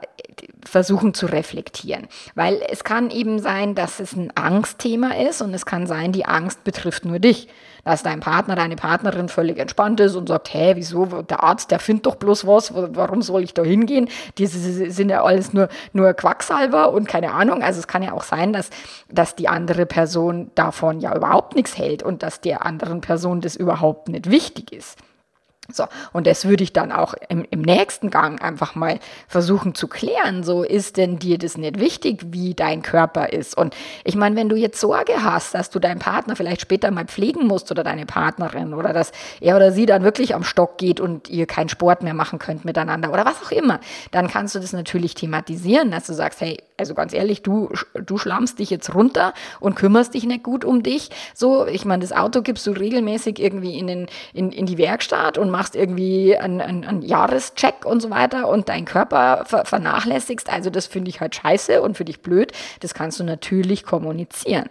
versuchen 0.64 1.14
zu 1.14 1.26
reflektieren. 1.26 2.08
Weil 2.34 2.60
es 2.70 2.84
kann 2.84 3.10
eben 3.10 3.38
sein, 3.38 3.74
dass 3.74 4.00
es 4.00 4.14
ein 4.14 4.30
Angstthema 4.36 5.14
ist 5.14 5.42
und 5.42 5.52
es 5.54 5.66
kann 5.66 5.86
sein, 5.86 6.12
die 6.12 6.24
Angst 6.24 6.64
betrifft 6.64 7.04
nur 7.04 7.18
dich. 7.18 7.48
Dass 7.84 8.04
dein 8.04 8.20
Partner, 8.20 8.54
deine 8.54 8.76
Partnerin 8.76 9.28
völlig 9.28 9.58
entspannt 9.58 9.98
ist 9.98 10.14
und 10.14 10.28
sagt, 10.28 10.54
hä, 10.54 10.74
wieso, 10.76 11.04
der 11.04 11.42
Arzt, 11.42 11.72
der 11.72 11.80
findet 11.80 12.06
doch 12.06 12.14
bloß 12.14 12.46
was, 12.46 12.72
warum 12.72 13.22
soll 13.22 13.42
ich 13.42 13.54
da 13.54 13.64
hingehen? 13.64 14.08
Die 14.38 14.46
sind 14.46 15.08
ja 15.08 15.24
alles 15.24 15.52
nur, 15.52 15.68
nur 15.92 16.12
Quacksalber 16.12 16.92
und 16.92 17.08
keine 17.08 17.32
Ahnung. 17.32 17.60
Also 17.62 17.80
es 17.80 17.88
kann 17.88 18.04
ja 18.04 18.12
auch 18.12 18.22
sein, 18.22 18.52
dass, 18.52 18.70
dass 19.10 19.34
die 19.34 19.48
andere 19.48 19.84
Person 19.84 20.52
davon 20.54 21.00
ja 21.00 21.16
überhaupt 21.16 21.56
nichts 21.56 21.76
hält 21.76 22.04
und 22.04 22.22
dass 22.22 22.40
der 22.40 22.64
anderen 22.64 23.00
Person 23.00 23.40
das 23.40 23.56
überhaupt 23.56 24.08
nicht 24.08 24.30
wichtig 24.30 24.72
ist. 24.72 24.96
So, 25.70 25.84
und 26.12 26.26
das 26.26 26.44
würde 26.44 26.64
ich 26.64 26.72
dann 26.72 26.90
auch 26.90 27.14
im, 27.28 27.46
im, 27.48 27.62
nächsten 27.62 28.10
Gang 28.10 28.42
einfach 28.42 28.74
mal 28.74 28.98
versuchen 29.28 29.76
zu 29.76 29.86
klären. 29.86 30.42
So, 30.42 30.64
ist 30.64 30.96
denn 30.96 31.20
dir 31.20 31.38
das 31.38 31.56
nicht 31.56 31.78
wichtig, 31.78 32.20
wie 32.26 32.54
dein 32.54 32.82
Körper 32.82 33.32
ist? 33.32 33.56
Und 33.56 33.74
ich 34.02 34.16
meine, 34.16 34.34
wenn 34.34 34.48
du 34.48 34.56
jetzt 34.56 34.80
Sorge 34.80 35.22
hast, 35.22 35.54
dass 35.54 35.70
du 35.70 35.78
deinen 35.78 36.00
Partner 36.00 36.34
vielleicht 36.34 36.62
später 36.62 36.90
mal 36.90 37.04
pflegen 37.04 37.46
musst 37.46 37.70
oder 37.70 37.84
deine 37.84 38.06
Partnerin 38.06 38.74
oder 38.74 38.92
dass 38.92 39.12
er 39.40 39.54
oder 39.54 39.70
sie 39.70 39.86
dann 39.86 40.02
wirklich 40.02 40.34
am 40.34 40.42
Stock 40.42 40.78
geht 40.78 40.98
und 40.98 41.30
ihr 41.30 41.46
keinen 41.46 41.68
Sport 41.68 42.02
mehr 42.02 42.14
machen 42.14 42.40
könnt 42.40 42.64
miteinander 42.64 43.12
oder 43.12 43.24
was 43.24 43.40
auch 43.40 43.52
immer, 43.52 43.78
dann 44.10 44.26
kannst 44.26 44.56
du 44.56 44.58
das 44.58 44.72
natürlich 44.72 45.14
thematisieren, 45.14 45.92
dass 45.92 46.06
du 46.08 46.12
sagst, 46.12 46.40
hey, 46.40 46.58
also 46.76 46.94
ganz 46.94 47.12
ehrlich, 47.14 47.42
du, 47.42 47.70
du 47.94 48.18
schlammst 48.18 48.58
dich 48.58 48.68
jetzt 48.68 48.92
runter 48.94 49.32
und 49.60 49.76
kümmerst 49.76 50.14
dich 50.14 50.24
nicht 50.24 50.42
gut 50.42 50.64
um 50.64 50.82
dich. 50.82 51.10
So, 51.34 51.66
ich 51.66 51.84
meine, 51.84 52.02
das 52.02 52.12
Auto 52.12 52.42
gibst 52.42 52.66
du 52.66 52.72
regelmäßig 52.72 53.38
irgendwie 53.38 53.78
in, 53.78 53.86
den, 53.86 54.06
in, 54.34 54.50
in 54.50 54.66
die 54.66 54.76
Werkstatt 54.76 55.38
und 55.38 55.52
machst 55.52 55.61
irgendwie 55.74 56.36
einen, 56.36 56.60
einen, 56.60 56.84
einen 56.84 57.02
Jahrescheck 57.02 57.84
und 57.84 58.00
so 58.00 58.10
weiter 58.10 58.48
und 58.48 58.68
deinen 58.68 58.84
Körper 58.84 59.44
ver 59.46 59.64
vernachlässigst. 59.64 60.50
Also 60.50 60.70
das 60.70 60.86
finde 60.86 61.10
ich 61.10 61.20
halt 61.20 61.34
scheiße 61.34 61.80
und 61.82 61.96
für 61.96 62.04
dich 62.04 62.20
blöd. 62.20 62.52
Das 62.80 62.94
kannst 62.94 63.20
du 63.20 63.24
natürlich 63.24 63.84
kommunizieren. 63.84 64.68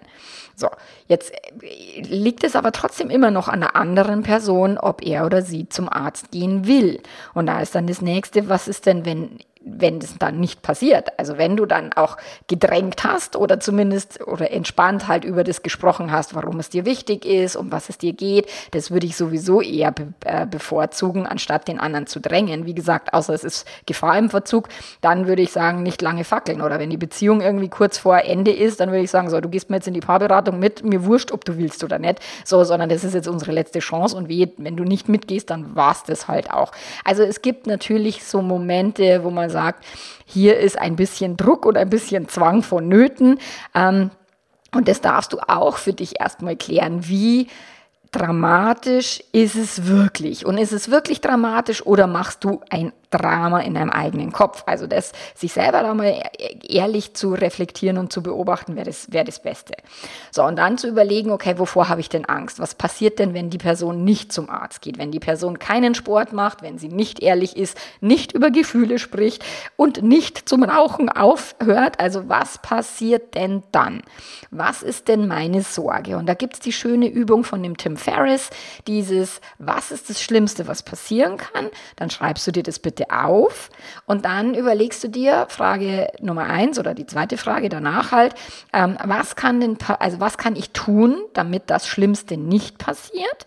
So, 0.56 0.70
jetzt 1.08 1.34
äh, 1.34 2.02
liegt 2.02 2.44
es 2.44 2.56
aber 2.56 2.72
trotzdem 2.72 3.10
immer 3.10 3.32
noch 3.32 3.48
an 3.48 3.62
der 3.62 3.76
anderen 3.76 4.24
Person, 4.24 4.78
ob 4.78 5.02
er 5.02 5.26
oder 5.26 5.42
sie 5.42 5.68
zum 5.70 5.90
Arzt 5.90 6.32
gehen 6.32 6.68
will. 6.68 7.02
Und 7.34 7.48
da 7.48 7.62
ist 7.62 7.76
dann 7.76 7.88
das 7.88 8.02
nächste, 8.02 8.50
was 8.50 8.68
ist 8.68 8.86
denn, 8.86 9.06
wenn 9.06 9.40
wenn 9.64 10.00
das 10.00 10.18
dann 10.18 10.40
nicht 10.40 10.64
passiert, 10.64 11.20
also 11.20 11.38
wenn 11.38 11.56
du 11.56 11.66
dann 11.66 11.94
auch 11.94 12.18
gedrängt 12.48 13.04
hast 13.04 13.36
oder 13.36 13.60
zumindest 13.60 14.26
oder 14.26 14.52
entspannt 14.52 15.08
halt 15.08 15.24
über 15.24 15.44
das 15.44 15.62
gesprochen 15.62 16.12
hast, 16.12 16.34
warum 16.34 16.60
es 16.60 16.70
dir 16.70 16.86
wichtig 16.86 17.26
ist, 17.26 17.56
um 17.56 17.72
was 17.72 17.90
es 17.90 18.00
dir 18.00 18.14
geht, 18.14 18.50
das 18.72 18.90
würde 18.90 19.06
ich 19.06 19.16
sowieso 19.16 19.62
eher 19.62 19.92
be 19.92 20.14
äh, 20.26 20.48
bevorzugen, 20.48 21.28
anstatt 21.28 21.68
den 21.68 21.80
anderen 21.80 22.08
zu 22.08 22.20
drängen. 22.20 22.66
Wie 22.66 22.74
gesagt, 22.74 23.14
außer 23.14 23.34
es 23.34 23.44
ist 23.44 23.68
Gefahr 23.86 24.18
im 24.18 24.30
Verzug, 24.30 24.68
dann 25.02 25.28
würde 25.28 25.44
ich 25.44 25.52
sagen, 25.52 25.84
nicht 25.84 26.02
lange 26.02 26.24
fackeln. 26.24 26.62
Oder 26.62 26.80
wenn 26.80 26.90
die 26.90 26.98
Beziehung 26.98 27.42
irgendwie 27.42 27.70
kurz 27.70 27.98
vor 27.98 28.20
Ende 28.20 28.52
ist, 28.52 28.80
dann 28.80 28.90
würde 28.90 29.04
ich 29.04 29.12
sagen, 29.12 29.30
so, 29.30 29.40
du 29.42 29.50
gehst 29.50 29.70
mir 29.70 29.78
jetzt 29.78 29.88
in 29.88 29.94
die 29.94 30.00
Paarberatung 30.02 30.58
mit, 30.58 30.84
mir 30.84 31.06
wurscht, 31.06 31.32
ob 31.32 31.46
du 31.46 31.58
willst 31.58 31.84
oder 31.84 32.00
nicht, 32.00 32.20
so, 32.44 32.64
sondern 32.64 32.90
das 32.90 33.04
ist 33.04 33.14
jetzt 33.14 33.28
unsere 33.28 33.52
letzte 33.52 33.80
Chance 33.80 34.16
und 34.16 34.28
wenn 34.30 34.76
du 34.76 34.84
nicht 34.84 35.10
mitgehst, 35.10 35.50
dann 35.50 35.76
war 35.76 35.92
es 35.92 36.04
das 36.04 36.28
halt 36.28 36.52
auch. 36.52 36.72
Also 37.04 37.24
es 37.24 37.42
gibt 37.42 37.68
natürlich 37.68 38.24
so 38.24 38.42
Momente, 38.42 39.24
wo 39.24 39.30
man 39.30 39.51
sagt, 39.52 39.86
hier 40.26 40.58
ist 40.58 40.80
ein 40.80 40.96
bisschen 40.96 41.38
Druck 41.38 41.66
und 41.66 41.78
ein 41.78 41.90
bisschen 41.90 42.28
Zwang 42.28 42.64
vonnöten. 42.64 43.40
Ähm, 43.76 44.12
und 44.74 44.88
das 44.88 45.02
darfst 45.02 45.34
du 45.34 45.40
auch 45.48 45.78
für 45.78 45.94
dich 45.94 46.20
erstmal 46.20 46.56
klären. 46.56 47.08
Wie 47.08 47.48
dramatisch 48.12 49.22
ist 49.32 49.56
es 49.56 49.86
wirklich? 49.88 50.46
Und 50.46 50.58
ist 50.58 50.72
es 50.72 50.90
wirklich 50.90 51.22
dramatisch 51.22 51.86
oder 51.86 52.08
machst 52.08 52.44
du 52.44 52.62
ein 52.70 52.94
Drama 53.12 53.60
in 53.60 53.76
deinem 53.76 53.90
eigenen 53.90 54.32
Kopf. 54.32 54.64
Also 54.66 54.88
das, 54.88 55.12
sich 55.36 55.54
selber 55.54 55.84
da 55.84 55.94
mal 55.94 56.24
ehrlich 56.68 57.14
zu 57.14 57.34
reflektieren 57.34 57.98
und 57.98 58.12
zu 58.12 58.24
beobachten, 58.24 58.76
wäre 58.76 58.86
das, 58.86 59.12
wäre 59.12 59.26
das 59.26 59.42
Beste. 59.42 59.74
So, 60.32 60.44
und 60.44 60.56
dann 60.56 60.78
zu 60.78 60.88
überlegen, 60.88 61.32
okay, 61.32 61.60
wovor 61.60 61.90
habe 61.90 62.02
ich 62.02 62.10
denn 62.10 62.26
Angst? 62.26 62.60
Was 62.60 62.76
passiert 62.76 63.20
denn, 63.20 63.34
wenn 63.34 63.50
die 63.50 63.58
Person 63.58 64.04
nicht 64.04 64.32
zum 64.32 64.50
Arzt 64.50 64.82
geht? 64.82 64.98
Wenn 64.98 65.12
die 65.12 65.20
Person 65.20 65.60
keinen 65.60 65.94
Sport 65.94 66.34
macht, 66.34 66.62
wenn 66.62 66.78
sie 66.78 66.88
nicht 66.88 67.22
ehrlich 67.22 67.58
ist, 67.58 67.78
nicht 68.00 68.32
über 68.32 68.50
Gefühle 68.50 68.98
spricht 68.98 69.44
und 69.76 70.02
nicht 70.02 70.48
zum 70.48 70.64
Rauchen 70.64 71.10
aufhört? 71.10 72.00
Also 72.00 72.30
was 72.30 72.58
passiert 72.60 73.36
denn 73.36 73.64
dann? 73.72 74.02
Was 74.50 74.84
ist 74.84 75.08
denn 75.08 75.28
meine 75.28 75.62
Sorge? 75.62 76.18
Und 76.18 76.28
da 76.28 76.34
gibt 76.34 76.56
es 76.56 76.60
die 76.60 76.74
schöne 76.74 77.08
Übung 77.08 77.44
von 77.44 77.62
dem 77.62 77.78
Tim 77.78 77.98
Ferriss, 77.98 78.50
dieses, 78.88 79.42
was 79.60 79.92
ist 79.92 80.10
das 80.10 80.22
Schlimmste, 80.22 80.68
was 80.68 80.84
passieren 80.84 81.38
kann? 81.38 81.70
Dann 81.96 82.10
schreibst 82.10 82.48
du 82.48 82.52
dir 82.52 82.64
das 82.64 82.80
bitte 82.80 83.01
Liste 83.02 83.12
auf 83.12 83.70
und 84.06 84.26
dann 84.26 84.54
überlegst 84.54 85.04
du 85.04 85.10
dir, 85.10 85.46
Frage 85.50 86.08
Nummer 86.20 86.46
eins 86.46 86.80
oder 86.80 86.94
die 86.94 87.06
zweite 87.06 87.38
Frage 87.38 87.70
danach 87.70 88.12
halt, 88.12 88.36
ähm, 88.74 88.98
was 89.04 89.36
kann 89.36 89.60
denn, 89.60 89.78
also 90.00 90.20
was 90.20 90.38
kann 90.38 90.56
ich 90.56 90.72
tun, 90.72 91.22
damit 91.34 91.64
das 91.68 91.88
Schlimmste 91.88 92.38
nicht 92.38 92.78
passiert? 92.78 93.46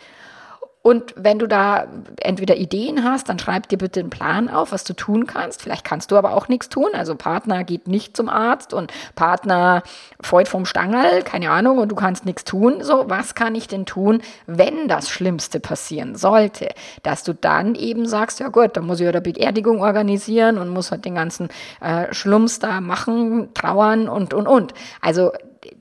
Und 0.87 1.14
wenn 1.17 1.38
du 1.38 1.49
da 1.49 1.87
entweder 2.21 2.57
Ideen 2.57 3.05
hast, 3.05 3.31
dann 3.31 3.38
schreib 3.38 3.71
dir 3.71 3.79
bitte 3.79 4.00
einen 4.00 4.11
Plan 4.11 4.50
auf, 4.50 4.71
was 4.71 4.85
du 4.85 4.93
tun 4.93 5.26
kannst. 5.26 5.62
Vielleicht 5.62 5.83
kannst 5.83 6.11
du 6.11 6.17
aber 6.19 6.35
auch 6.35 6.49
nichts 6.49 6.69
tun. 6.69 6.88
Also 6.93 7.14
Partner 7.14 7.64
geht 7.64 7.88
nicht 7.88 8.14
zum 8.14 8.29
Arzt 8.29 8.75
und 8.75 8.93
Partner 9.14 9.83
freut 10.21 10.47
vom 10.47 10.67
Stangerl, 10.67 11.23
keine 11.23 11.50
Ahnung, 11.50 11.79
und 11.79 11.88
du 11.88 11.95
kannst 11.95 12.26
nichts 12.26 12.45
tun. 12.45 12.83
So, 12.83 13.07
was 13.09 13.35
kann 13.35 13.55
ich 13.55 13.67
denn 13.67 13.87
tun, 13.87 14.21
wenn 14.47 14.87
das 14.87 15.09
Schlimmste 15.09 15.59
passieren 15.59 16.17
sollte? 16.17 16.69
Dass 17.03 17.25
du 17.25 17.33
dann 17.33 17.76
eben 17.76 18.07
sagst, 18.07 18.41
ja 18.41 18.49
gut, 18.49 18.76
dann 18.76 18.85
muss 18.85 19.00
ich 19.00 19.05
ja 19.05 19.11
eine 19.11 19.23
Beerdigung 19.23 19.81
organisieren 19.81 20.59
und 20.59 20.69
muss 20.69 20.91
halt 20.91 21.07
den 21.07 21.14
ganzen 21.14 21.49
äh, 21.81 22.12
Schlumps 22.12 22.59
da 22.59 22.83
machen, 22.83 23.55
trauern 23.55 24.07
und, 24.07 24.35
und, 24.35 24.47
und. 24.47 24.75
Also 25.00 25.33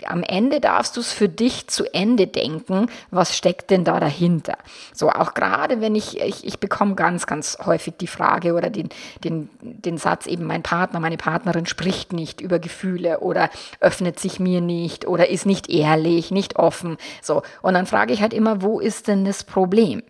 am 0.05 0.23
Ende 0.23 0.59
darfst 0.59 0.97
du 0.97 1.01
es 1.01 1.11
für 1.11 1.29
dich 1.29 1.67
zu 1.67 1.85
Ende 1.93 2.27
denken, 2.27 2.87
was 3.11 3.35
steckt 3.35 3.69
denn 3.69 3.83
da 3.83 3.99
dahinter? 3.99 4.57
So, 4.93 5.09
auch 5.09 5.33
gerade 5.33 5.81
wenn 5.81 5.95
ich, 5.95 6.19
ich, 6.19 6.45
ich 6.45 6.59
bekomme 6.59 6.95
ganz, 6.95 7.25
ganz 7.25 7.57
häufig 7.65 7.95
die 7.99 8.07
Frage 8.07 8.53
oder 8.53 8.69
den, 8.69 8.89
den, 9.23 9.49
den 9.61 9.97
Satz 9.97 10.25
eben, 10.25 10.45
mein 10.45 10.63
Partner, 10.63 10.99
meine 10.99 11.17
Partnerin 11.17 11.65
spricht 11.65 12.13
nicht 12.13 12.41
über 12.41 12.59
Gefühle 12.59 13.19
oder 13.19 13.49
öffnet 13.79 14.19
sich 14.19 14.39
mir 14.39 14.61
nicht 14.61 15.07
oder 15.07 15.29
ist 15.29 15.45
nicht 15.45 15.69
ehrlich, 15.69 16.31
nicht 16.31 16.57
offen. 16.57 16.97
So, 17.21 17.43
und 17.61 17.73
dann 17.73 17.85
frage 17.85 18.13
ich 18.13 18.21
halt 18.21 18.33
immer, 18.33 18.61
wo 18.61 18.79
ist 18.79 19.07
denn 19.07 19.25
das 19.25 19.43
Problem? 19.43 20.03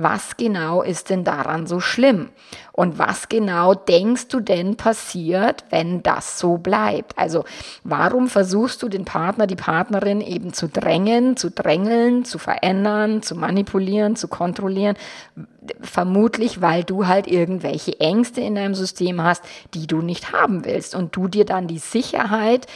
Was 0.00 0.36
genau 0.36 0.82
ist 0.82 1.10
denn 1.10 1.24
daran 1.24 1.66
so 1.66 1.80
schlimm? 1.80 2.28
Und 2.70 3.00
was 3.00 3.28
genau 3.28 3.74
denkst 3.74 4.28
du 4.28 4.38
denn 4.38 4.76
passiert, 4.76 5.64
wenn 5.70 6.04
das 6.04 6.38
so 6.38 6.56
bleibt? 6.56 7.18
Also 7.18 7.44
warum 7.82 8.28
versuchst 8.28 8.80
du 8.84 8.88
den 8.88 9.04
Partner, 9.04 9.48
die 9.48 9.56
Partnerin 9.56 10.20
eben 10.20 10.52
zu 10.52 10.68
drängen, 10.68 11.36
zu 11.36 11.50
drängeln, 11.50 12.24
zu 12.24 12.38
verändern, 12.38 13.22
zu 13.22 13.34
manipulieren, 13.34 14.14
zu 14.14 14.28
kontrollieren? 14.28 14.94
Vermutlich, 15.80 16.62
weil 16.62 16.84
du 16.84 17.08
halt 17.08 17.26
irgendwelche 17.26 17.98
Ängste 17.98 18.40
in 18.40 18.54
deinem 18.54 18.76
System 18.76 19.20
hast, 19.20 19.42
die 19.74 19.88
du 19.88 20.00
nicht 20.00 20.30
haben 20.30 20.64
willst 20.64 20.94
und 20.94 21.16
du 21.16 21.26
dir 21.26 21.44
dann 21.44 21.66
die 21.66 21.78
Sicherheit 21.78 22.68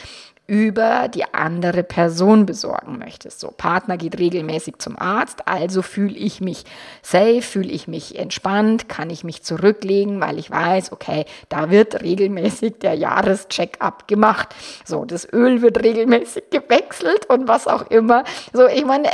über 0.45 1.07
die 1.07 1.33
andere 1.33 1.83
Person 1.83 2.45
besorgen 2.45 2.97
möchtest. 2.97 3.39
So, 3.39 3.49
Partner 3.49 3.95
geht 3.95 4.19
regelmäßig 4.19 4.77
zum 4.77 4.99
Arzt, 4.99 5.47
also 5.47 5.81
fühle 5.81 6.15
ich 6.15 6.41
mich 6.41 6.65
safe, 7.01 7.41
fühle 7.41 7.71
ich 7.71 7.87
mich 7.87 8.19
entspannt, 8.19 8.89
kann 8.89 9.09
ich 9.09 9.23
mich 9.23 9.43
zurücklegen, 9.43 10.19
weil 10.19 10.37
ich 10.37 10.51
weiß, 10.51 10.91
okay, 10.91 11.25
da 11.47 11.71
wird 11.71 12.01
regelmäßig 12.01 12.79
der 12.79 12.95
Jahrescheck-up 12.95 14.07
gemacht. 14.07 14.53
So, 14.83 15.05
das 15.05 15.31
Öl 15.31 15.61
wird 15.61 15.81
regelmäßig 15.81 16.43
gewechselt 16.51 17.25
und 17.29 17.47
was 17.47 17.67
auch 17.67 17.89
immer. 17.89 18.25
So, 18.51 18.67
ich 18.67 18.85
meine, 18.85 19.09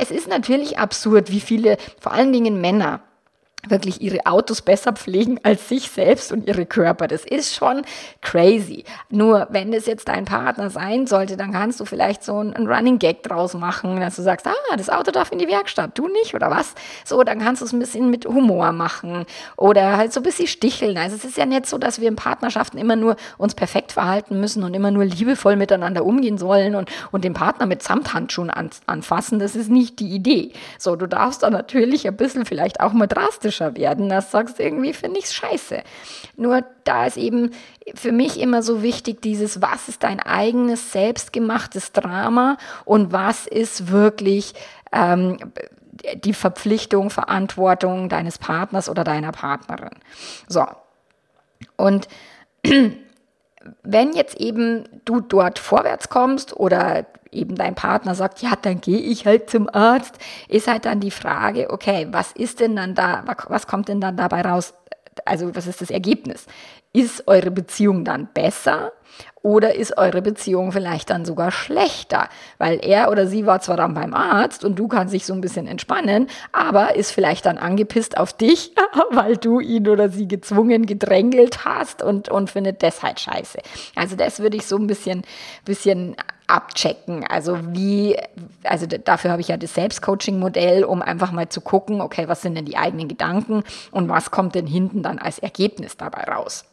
es 0.00 0.10
ist 0.10 0.28
natürlich 0.28 0.78
absurd, 0.78 1.30
wie 1.30 1.40
viele, 1.40 1.76
vor 2.00 2.12
allen 2.12 2.32
Dingen 2.32 2.60
Männer, 2.60 3.00
wirklich 3.70 4.00
ihre 4.00 4.26
Autos 4.26 4.62
besser 4.62 4.92
pflegen 4.92 5.40
als 5.42 5.68
sich 5.68 5.90
selbst 5.90 6.32
und 6.32 6.46
ihre 6.46 6.66
Körper. 6.66 7.08
Das 7.08 7.24
ist 7.24 7.54
schon 7.54 7.82
crazy. 8.20 8.84
Nur 9.10 9.46
wenn 9.50 9.72
es 9.72 9.86
jetzt 9.86 10.08
dein 10.08 10.24
Partner 10.24 10.70
sein 10.70 11.06
sollte, 11.06 11.36
dann 11.36 11.52
kannst 11.52 11.80
du 11.80 11.84
vielleicht 11.84 12.22
so 12.24 12.38
einen 12.38 12.66
Running 12.66 12.98
Gag 12.98 13.22
draus 13.22 13.54
machen, 13.54 14.00
dass 14.00 14.16
du 14.16 14.22
sagst, 14.22 14.46
ah, 14.46 14.76
das 14.76 14.90
Auto 14.90 15.10
darf 15.10 15.32
in 15.32 15.38
die 15.38 15.48
Werkstatt, 15.48 15.96
du 15.96 16.08
nicht 16.08 16.34
oder 16.34 16.50
was? 16.50 16.74
So, 17.04 17.22
dann 17.22 17.40
kannst 17.40 17.62
du 17.62 17.66
es 17.66 17.72
ein 17.72 17.78
bisschen 17.78 18.10
mit 18.10 18.26
Humor 18.26 18.72
machen 18.72 19.24
oder 19.56 19.96
halt 19.96 20.12
so 20.12 20.20
ein 20.20 20.24
bisschen 20.24 20.46
sticheln. 20.46 20.96
Also 20.96 21.16
es 21.16 21.24
ist 21.24 21.36
ja 21.36 21.46
nicht 21.46 21.66
so, 21.66 21.78
dass 21.78 22.00
wir 22.00 22.08
in 22.08 22.16
Partnerschaften 22.16 22.78
immer 22.78 22.96
nur 22.96 23.16
uns 23.38 23.54
perfekt 23.54 23.92
verhalten 23.92 24.40
müssen 24.40 24.62
und 24.62 24.74
immer 24.74 24.90
nur 24.90 25.04
liebevoll 25.04 25.56
miteinander 25.56 26.04
umgehen 26.04 26.38
sollen 26.38 26.74
und, 26.74 26.90
und 27.12 27.24
den 27.24 27.34
Partner 27.34 27.66
mit 27.66 27.82
Samthandschuhen 27.82 28.50
an, 28.50 28.70
anfassen. 28.86 29.38
Das 29.38 29.56
ist 29.56 29.70
nicht 29.70 30.00
die 30.00 30.10
Idee. 30.10 30.52
So, 30.78 30.96
du 30.96 31.06
darfst 31.06 31.42
dann 31.42 31.52
natürlich 31.52 32.06
ein 32.06 32.16
bisschen 32.16 32.44
vielleicht 32.44 32.80
auch 32.80 32.92
mal 32.92 33.06
drastisch 33.06 33.53
kritischer 33.54 33.76
werden, 33.76 34.08
das 34.08 34.30
sagst 34.30 34.60
irgendwie, 34.60 34.92
finde 34.92 35.20
ich 35.20 35.30
scheiße. 35.30 35.82
Nur 36.36 36.64
da 36.84 37.06
ist 37.06 37.16
eben 37.16 37.50
für 37.94 38.12
mich 38.12 38.40
immer 38.40 38.62
so 38.62 38.82
wichtig, 38.82 39.22
dieses, 39.22 39.62
was 39.62 39.88
ist 39.88 40.02
dein 40.02 40.20
eigenes 40.20 40.92
selbstgemachtes 40.92 41.92
Drama 41.92 42.56
und 42.84 43.12
was 43.12 43.46
ist 43.46 43.90
wirklich 43.90 44.54
ähm, 44.92 45.38
die 46.16 46.34
Verpflichtung, 46.34 47.10
Verantwortung 47.10 48.08
deines 48.08 48.38
Partners 48.38 48.88
oder 48.88 49.04
deiner 49.04 49.32
Partnerin. 49.32 49.94
So. 50.48 50.66
Und 51.76 52.08
wenn 53.82 54.12
jetzt 54.12 54.36
eben 54.36 54.84
du 55.04 55.20
dort 55.20 55.58
vorwärts 55.58 56.08
kommst 56.08 56.56
oder 56.56 57.06
eben 57.30 57.56
dein 57.56 57.74
Partner 57.74 58.14
sagt, 58.14 58.40
ja, 58.42 58.52
dann 58.60 58.80
gehe 58.80 58.98
ich 58.98 59.26
halt 59.26 59.50
zum 59.50 59.68
Arzt, 59.68 60.18
ist 60.48 60.68
halt 60.68 60.84
dann 60.84 61.00
die 61.00 61.10
Frage, 61.10 61.70
okay, 61.70 62.06
was 62.10 62.32
ist 62.32 62.60
denn 62.60 62.76
dann 62.76 62.94
da, 62.94 63.24
was 63.48 63.66
kommt 63.66 63.88
denn 63.88 64.00
dann 64.00 64.16
dabei 64.16 64.42
raus? 64.42 64.74
Also 65.24 65.54
was 65.54 65.66
ist 65.66 65.80
das 65.80 65.90
Ergebnis? 65.90 66.46
Ist 66.96 67.26
eure 67.26 67.50
Beziehung 67.50 68.04
dann 68.04 68.28
besser 68.32 68.92
oder 69.42 69.74
ist 69.74 69.98
eure 69.98 70.22
Beziehung 70.22 70.70
vielleicht 70.70 71.10
dann 71.10 71.24
sogar 71.24 71.50
schlechter? 71.50 72.28
Weil 72.58 72.78
er 72.82 73.10
oder 73.10 73.26
sie 73.26 73.44
war 73.44 73.60
zwar 73.60 73.76
dann 73.76 73.92
beim 73.94 74.14
Arzt 74.14 74.64
und 74.64 74.78
du 74.78 74.86
kannst 74.86 75.12
dich 75.12 75.26
so 75.26 75.34
ein 75.34 75.40
bisschen 75.40 75.66
entspannen, 75.66 76.28
aber 76.52 76.94
ist 76.94 77.10
vielleicht 77.10 77.46
dann 77.46 77.58
angepisst 77.58 78.16
auf 78.16 78.32
dich, 78.32 78.76
weil 79.10 79.36
du 79.36 79.58
ihn 79.58 79.88
oder 79.88 80.08
sie 80.08 80.28
gezwungen, 80.28 80.86
gedrängelt 80.86 81.64
hast 81.64 82.00
und, 82.00 82.28
und 82.28 82.48
findet 82.48 82.84
das 82.84 83.02
halt 83.02 83.18
scheiße. 83.18 83.58
Also 83.96 84.14
das 84.14 84.38
würde 84.38 84.56
ich 84.56 84.64
so 84.64 84.76
ein 84.76 84.86
bisschen, 84.86 85.22
bisschen 85.64 86.14
abchecken. 86.46 87.26
Also 87.26 87.58
wie, 87.74 88.16
also 88.62 88.86
dafür 88.86 89.32
habe 89.32 89.40
ich 89.40 89.48
ja 89.48 89.56
das 89.56 89.74
Selbstcoaching-Modell, 89.74 90.84
um 90.84 91.02
einfach 91.02 91.32
mal 91.32 91.48
zu 91.48 91.60
gucken, 91.60 92.00
okay, 92.00 92.28
was 92.28 92.42
sind 92.42 92.54
denn 92.54 92.66
die 92.66 92.76
eigenen 92.76 93.08
Gedanken 93.08 93.64
und 93.90 94.08
was 94.08 94.30
kommt 94.30 94.54
denn 94.54 94.68
hinten 94.68 95.02
dann 95.02 95.18
als 95.18 95.40
Ergebnis 95.40 95.96
dabei 95.96 96.22
raus. 96.22 96.64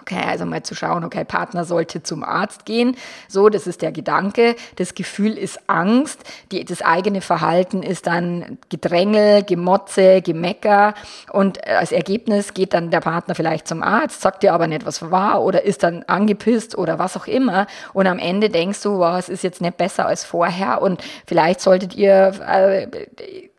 Okay, 0.00 0.22
also 0.24 0.46
mal 0.46 0.62
zu 0.62 0.76
schauen, 0.76 1.02
okay, 1.02 1.24
Partner 1.24 1.64
sollte 1.64 2.02
zum 2.02 2.22
Arzt 2.22 2.64
gehen. 2.64 2.96
So, 3.28 3.48
das 3.48 3.66
ist 3.66 3.82
der 3.82 3.90
Gedanke. 3.90 4.54
Das 4.76 4.94
Gefühl 4.94 5.36
ist 5.36 5.58
Angst. 5.66 6.22
Die, 6.52 6.64
das 6.64 6.80
eigene 6.80 7.20
Verhalten 7.20 7.82
ist 7.82 8.06
dann 8.06 8.58
Gedrängel, 8.68 9.42
Gemotze, 9.42 10.22
Gemecker. 10.22 10.94
Und 11.32 11.66
als 11.66 11.90
Ergebnis 11.90 12.54
geht 12.54 12.72
dann 12.72 12.92
der 12.92 13.00
Partner 13.00 13.34
vielleicht 13.34 13.66
zum 13.66 13.82
Arzt, 13.82 14.20
sagt 14.20 14.44
dir 14.44 14.54
aber 14.54 14.68
nicht, 14.68 14.86
was 14.86 15.10
war 15.10 15.42
oder 15.42 15.64
ist 15.64 15.82
dann 15.82 16.04
angepisst 16.04 16.78
oder 16.78 17.00
was 17.00 17.16
auch 17.16 17.26
immer. 17.26 17.66
Und 17.92 18.06
am 18.06 18.20
Ende 18.20 18.48
denkst 18.48 18.82
du, 18.82 18.98
wow, 18.98 19.18
es 19.18 19.28
ist 19.28 19.42
jetzt 19.42 19.60
nicht 19.60 19.76
besser 19.76 20.06
als 20.06 20.24
vorher 20.24 20.82
und 20.82 21.02
vielleicht 21.26 21.60
solltet 21.60 21.96
ihr 21.96 22.32
äh, 22.46 23.49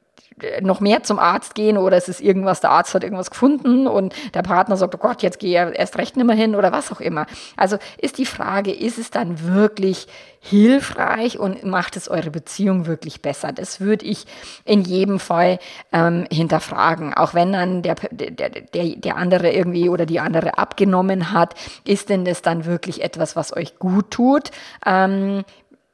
noch 0.62 0.79
mehr 0.79 1.03
zum 1.03 1.19
Arzt 1.19 1.55
gehen 1.55 1.77
oder 1.77 1.98
es 1.98 2.10
ist 2.10 2.21
irgendwas, 2.21 2.62
der 2.62 2.71
Arzt 2.71 2.93
hat 2.93 3.03
irgendwas 3.03 3.29
gefunden 3.31 3.88
und 3.88 4.13
der 4.33 4.41
Partner 4.41 4.77
sagt, 4.77 4.95
oh 4.95 4.98
Gott, 4.98 5.21
jetzt 5.21 5.39
gehe 5.39 5.71
ich 5.71 5.79
erst 5.79 5.98
recht 5.98 6.15
nicht 6.17 6.25
mehr 6.25 6.36
hin 6.36 6.55
oder 6.55 6.71
was 6.71 6.91
auch 6.91 7.01
immer. 7.01 7.25
Also 7.57 7.77
ist 7.98 8.17
die 8.17 8.25
Frage, 8.25 8.71
ist 8.71 8.98
es 8.98 9.12
dann 9.12 9.43
wirklich 9.53 10.07
hilfreich 10.43 11.38
und 11.38 11.63
macht 11.63 11.95
es 11.95 12.10
eure 12.10 12.31
Beziehung 12.31 12.88
wirklich 12.88 13.21
besser? 13.21 13.51
Das 13.51 13.79
würde 13.79 14.05
ich 14.05 14.25
in 14.65 14.81
jedem 14.81 15.19
Fall 15.19 15.60
ähm, 15.91 16.25
hinterfragen. 16.31 17.13
Auch 17.13 17.33
wenn 17.36 17.53
dann 17.53 17.83
der, 17.83 17.95
der, 18.10 18.31
der, 18.31 18.95
der 18.95 19.15
andere 19.15 19.51
irgendwie 19.51 19.88
oder 19.88 20.07
die 20.07 20.19
andere 20.19 20.57
abgenommen 20.57 21.31
hat, 21.31 21.53
ist 21.86 22.10
denn 22.10 22.25
das 22.25 22.41
dann 22.41 22.65
wirklich 22.65 23.03
etwas, 23.03 23.36
was 23.36 23.55
euch 23.55 23.77
gut 23.77 24.10
tut? 24.10 24.50
Ähm, 24.86 25.43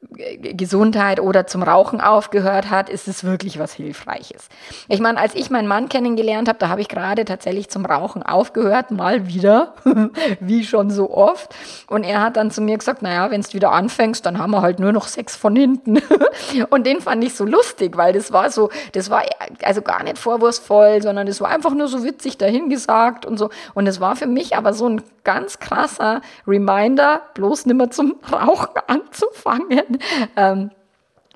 Gesundheit 0.00 1.18
oder 1.18 1.48
zum 1.48 1.64
Rauchen 1.64 2.00
aufgehört 2.00 2.70
hat, 2.70 2.88
ist 2.88 3.08
es 3.08 3.24
wirklich 3.24 3.58
was 3.58 3.72
Hilfreiches. 3.72 4.48
Ich 4.88 5.00
meine, 5.00 5.18
als 5.18 5.34
ich 5.34 5.50
meinen 5.50 5.66
Mann 5.66 5.88
kennengelernt 5.88 6.48
habe, 6.48 6.58
da 6.60 6.68
habe 6.68 6.80
ich 6.80 6.88
gerade 6.88 7.24
tatsächlich 7.24 7.68
zum 7.68 7.84
Rauchen 7.84 8.22
aufgehört, 8.22 8.92
mal 8.92 9.26
wieder, 9.26 9.74
wie 10.40 10.64
schon 10.64 10.90
so 10.90 11.10
oft. 11.10 11.52
Und 11.88 12.04
er 12.04 12.22
hat 12.22 12.36
dann 12.36 12.52
zu 12.52 12.60
mir 12.60 12.78
gesagt, 12.78 13.02
naja, 13.02 13.32
wenn 13.32 13.40
du 13.40 13.52
wieder 13.52 13.72
anfängst, 13.72 14.24
dann 14.24 14.38
haben 14.38 14.52
wir 14.52 14.62
halt 14.62 14.78
nur 14.78 14.92
noch 14.92 15.08
sechs 15.08 15.34
von 15.34 15.56
hinten. 15.56 15.98
Und 16.70 16.86
den 16.86 17.00
fand 17.00 17.24
ich 17.24 17.34
so 17.34 17.44
lustig, 17.44 17.96
weil 17.96 18.12
das 18.12 18.32
war 18.32 18.50
so, 18.50 18.70
das 18.92 19.10
war 19.10 19.24
also 19.62 19.82
gar 19.82 20.04
nicht 20.04 20.18
vorwurfsvoll, 20.18 21.02
sondern 21.02 21.26
das 21.26 21.40
war 21.40 21.48
einfach 21.48 21.74
nur 21.74 21.88
so 21.88 22.04
witzig 22.04 22.38
dahingesagt 22.38 23.26
und 23.26 23.36
so. 23.36 23.50
Und 23.74 23.88
es 23.88 24.00
war 24.00 24.14
für 24.14 24.26
mich 24.26 24.56
aber 24.56 24.72
so 24.72 24.88
ein 24.88 25.02
ganz 25.24 25.58
krasser 25.58 26.22
Reminder, 26.46 27.22
bloß 27.34 27.66
nimmer 27.66 27.90
zum 27.90 28.16
Rauchen 28.32 28.80
anzufangen. 28.86 29.87
Ähm, 30.36 30.70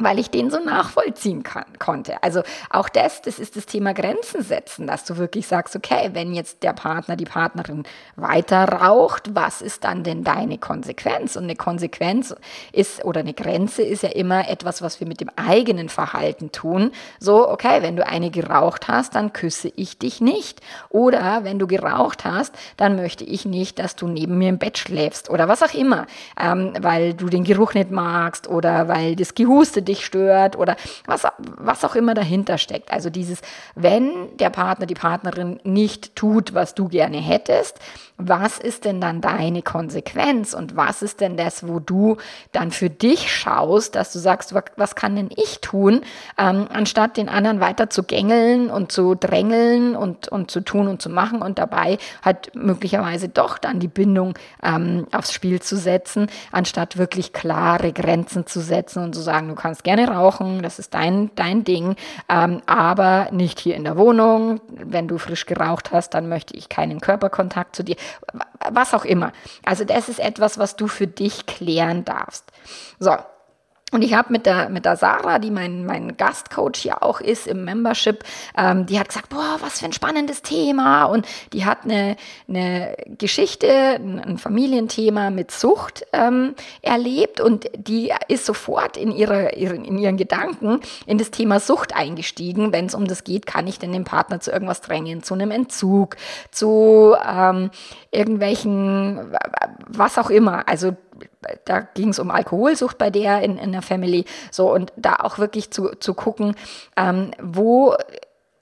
weil 0.04 0.18
ich 0.18 0.30
den 0.30 0.50
so 0.50 0.58
nachvollziehen 0.58 1.42
kann, 1.42 1.64
konnte. 1.78 2.22
Also 2.22 2.42
auch 2.70 2.88
das, 2.88 3.22
das 3.22 3.38
ist 3.38 3.56
das 3.56 3.66
Thema 3.66 3.94
Grenzen 3.94 4.42
setzen, 4.42 4.86
dass 4.86 5.04
du 5.04 5.16
wirklich 5.16 5.46
sagst, 5.46 5.76
okay, 5.76 6.10
wenn 6.12 6.34
jetzt 6.34 6.62
der 6.62 6.72
Partner, 6.72 7.16
die 7.16 7.24
Partnerin 7.24 7.84
weiter 8.16 8.64
raucht, 8.64 9.34
was 9.34 9.62
ist 9.62 9.84
dann 9.84 10.02
denn 10.02 10.24
deine 10.24 10.58
Konsequenz? 10.58 11.36
Und 11.36 11.44
eine 11.44 11.56
Konsequenz 11.56 12.34
ist 12.72 13.04
oder 13.04 13.20
eine 13.20 13.34
Grenze 13.34 13.82
ist 13.82 14.02
ja 14.02 14.10
immer 14.10 14.48
etwas, 14.48 14.82
was 14.82 15.00
wir 15.00 15.06
mit 15.06 15.20
dem 15.20 15.30
eigenen 15.36 15.88
Verhalten 15.88 16.52
tun. 16.52 16.92
So, 17.18 17.48
okay, 17.48 17.82
wenn 17.82 17.96
du 17.96 18.06
eine 18.06 18.30
geraucht 18.30 18.88
hast, 18.88 19.14
dann 19.14 19.32
küsse 19.32 19.72
ich 19.76 19.98
dich 19.98 20.20
nicht. 20.20 20.60
Oder 20.88 21.44
wenn 21.44 21.58
du 21.58 21.66
geraucht 21.66 22.24
hast, 22.24 22.54
dann 22.76 22.96
möchte 22.96 23.24
ich 23.24 23.44
nicht, 23.44 23.78
dass 23.78 23.96
du 23.96 24.08
neben 24.08 24.38
mir 24.38 24.48
im 24.48 24.58
Bett 24.58 24.78
schläfst 24.78 25.30
oder 25.30 25.48
was 25.48 25.62
auch 25.62 25.74
immer, 25.74 26.06
ähm, 26.40 26.72
weil 26.80 27.14
du 27.14 27.28
den 27.28 27.44
Geruch 27.44 27.74
nicht 27.74 27.90
magst 27.90 28.48
oder 28.48 28.88
weil 28.88 29.16
das 29.16 29.34
Gehuste 29.34 29.82
dich 29.82 29.91
dich 29.92 30.04
stört 30.04 30.56
oder 30.56 30.76
was, 31.06 31.26
was 31.38 31.84
auch 31.84 31.94
immer 31.94 32.14
dahinter 32.14 32.58
steckt. 32.58 32.92
Also 32.92 33.10
dieses, 33.10 33.40
wenn 33.74 34.36
der 34.38 34.50
Partner, 34.50 34.86
die 34.86 34.94
Partnerin 34.94 35.60
nicht 35.64 36.16
tut, 36.16 36.54
was 36.54 36.74
du 36.74 36.88
gerne 36.88 37.18
hättest, 37.18 37.78
was 38.28 38.58
ist 38.58 38.84
denn 38.84 39.00
dann 39.00 39.20
deine 39.20 39.62
Konsequenz 39.62 40.54
und 40.54 40.76
was 40.76 41.02
ist 41.02 41.20
denn 41.20 41.36
das, 41.36 41.66
wo 41.66 41.80
du 41.80 42.16
dann 42.52 42.70
für 42.70 42.90
dich 42.90 43.32
schaust, 43.32 43.94
dass 43.94 44.12
du 44.12 44.18
sagst, 44.18 44.54
was 44.76 44.94
kann 44.94 45.16
denn 45.16 45.30
ich 45.34 45.60
tun, 45.60 46.02
ähm, 46.38 46.68
anstatt 46.72 47.16
den 47.16 47.28
anderen 47.28 47.60
weiter 47.60 47.90
zu 47.90 48.02
gängeln 48.02 48.70
und 48.70 48.92
zu 48.92 49.14
drängeln 49.14 49.96
und, 49.96 50.28
und 50.28 50.50
zu 50.50 50.60
tun 50.60 50.88
und 50.88 51.02
zu 51.02 51.10
machen 51.10 51.42
und 51.42 51.58
dabei 51.58 51.98
halt 52.24 52.54
möglicherweise 52.54 53.28
doch 53.28 53.58
dann 53.58 53.80
die 53.80 53.88
Bindung 53.88 54.34
ähm, 54.62 55.06
aufs 55.12 55.32
Spiel 55.32 55.60
zu 55.60 55.76
setzen, 55.76 56.26
anstatt 56.52 56.98
wirklich 56.98 57.32
klare 57.32 57.92
Grenzen 57.92 58.46
zu 58.46 58.60
setzen 58.60 59.02
und 59.02 59.14
zu 59.14 59.20
sagen, 59.20 59.48
du 59.48 59.54
kannst 59.54 59.81
gerne 59.82 60.08
rauchen, 60.08 60.62
das 60.62 60.78
ist 60.78 60.94
dein, 60.94 61.30
dein 61.34 61.64
Ding, 61.64 61.96
ähm, 62.28 62.62
aber 62.66 63.28
nicht 63.32 63.60
hier 63.60 63.76
in 63.76 63.84
der 63.84 63.96
Wohnung. 63.96 64.60
Wenn 64.68 65.08
du 65.08 65.18
frisch 65.18 65.46
geraucht 65.46 65.92
hast, 65.92 66.10
dann 66.10 66.28
möchte 66.28 66.56
ich 66.56 66.68
keinen 66.68 67.00
Körperkontakt 67.00 67.76
zu 67.76 67.82
dir 67.82 67.96
was 68.70 68.94
auch 68.94 69.04
immer. 69.04 69.32
Also 69.64 69.84
das 69.84 70.08
ist 70.08 70.20
etwas, 70.20 70.58
was 70.58 70.76
du 70.76 70.86
für 70.86 71.06
dich 71.06 71.46
klären 71.46 72.04
darfst. 72.04 72.44
So, 72.98 73.16
und 73.92 74.02
ich 74.02 74.14
habe 74.14 74.32
mit 74.32 74.46
der, 74.46 74.70
mit 74.70 74.86
der 74.86 74.96
Sarah, 74.96 75.38
die 75.38 75.50
mein, 75.50 75.84
mein 75.84 76.16
Gastcoach 76.16 76.76
hier 76.76 77.02
auch 77.02 77.20
ist 77.20 77.46
im 77.46 77.64
Membership, 77.64 78.24
ähm, 78.56 78.86
die 78.86 78.98
hat 78.98 79.08
gesagt, 79.08 79.28
boah, 79.28 79.58
was 79.60 79.80
für 79.80 79.84
ein 79.84 79.92
spannendes 79.92 80.40
Thema. 80.40 81.04
Und 81.04 81.26
die 81.52 81.66
hat 81.66 81.84
eine, 81.84 82.16
eine 82.48 82.96
Geschichte, 83.18 83.68
ein 83.68 84.38
Familienthema 84.38 85.28
mit 85.28 85.50
Sucht 85.50 86.06
ähm, 86.14 86.54
erlebt 86.80 87.40
und 87.42 87.68
die 87.76 88.10
ist 88.28 88.46
sofort 88.46 88.96
in, 88.96 89.12
ihre, 89.12 89.50
in 89.50 89.98
ihren 89.98 90.16
Gedanken 90.16 90.80
in 91.04 91.18
das 91.18 91.30
Thema 91.30 91.60
Sucht 91.60 91.94
eingestiegen. 91.94 92.72
Wenn 92.72 92.86
es 92.86 92.94
um 92.94 93.06
das 93.06 93.24
geht, 93.24 93.44
kann 93.44 93.66
ich 93.66 93.78
denn 93.78 93.92
den 93.92 94.04
Partner 94.04 94.40
zu 94.40 94.50
irgendwas 94.50 94.80
drängen, 94.80 95.22
zu 95.22 95.34
einem 95.34 95.50
Entzug, 95.50 96.16
zu 96.50 97.14
ähm, 97.28 97.70
irgendwelchen, 98.10 99.36
was 99.86 100.16
auch 100.16 100.30
immer. 100.30 100.66
Also 100.66 100.96
da 101.64 101.80
ging 101.80 102.10
es 102.10 102.18
um 102.18 102.30
Alkoholsucht 102.30 102.98
bei 102.98 103.10
der 103.10 103.42
in, 103.42 103.58
in 103.58 103.72
der 103.72 103.82
Family. 103.82 104.24
So, 104.50 104.72
und 104.72 104.92
da 104.96 105.16
auch 105.16 105.38
wirklich 105.38 105.70
zu, 105.70 105.90
zu 105.98 106.14
gucken, 106.14 106.54
ähm, 106.96 107.32
wo 107.40 107.94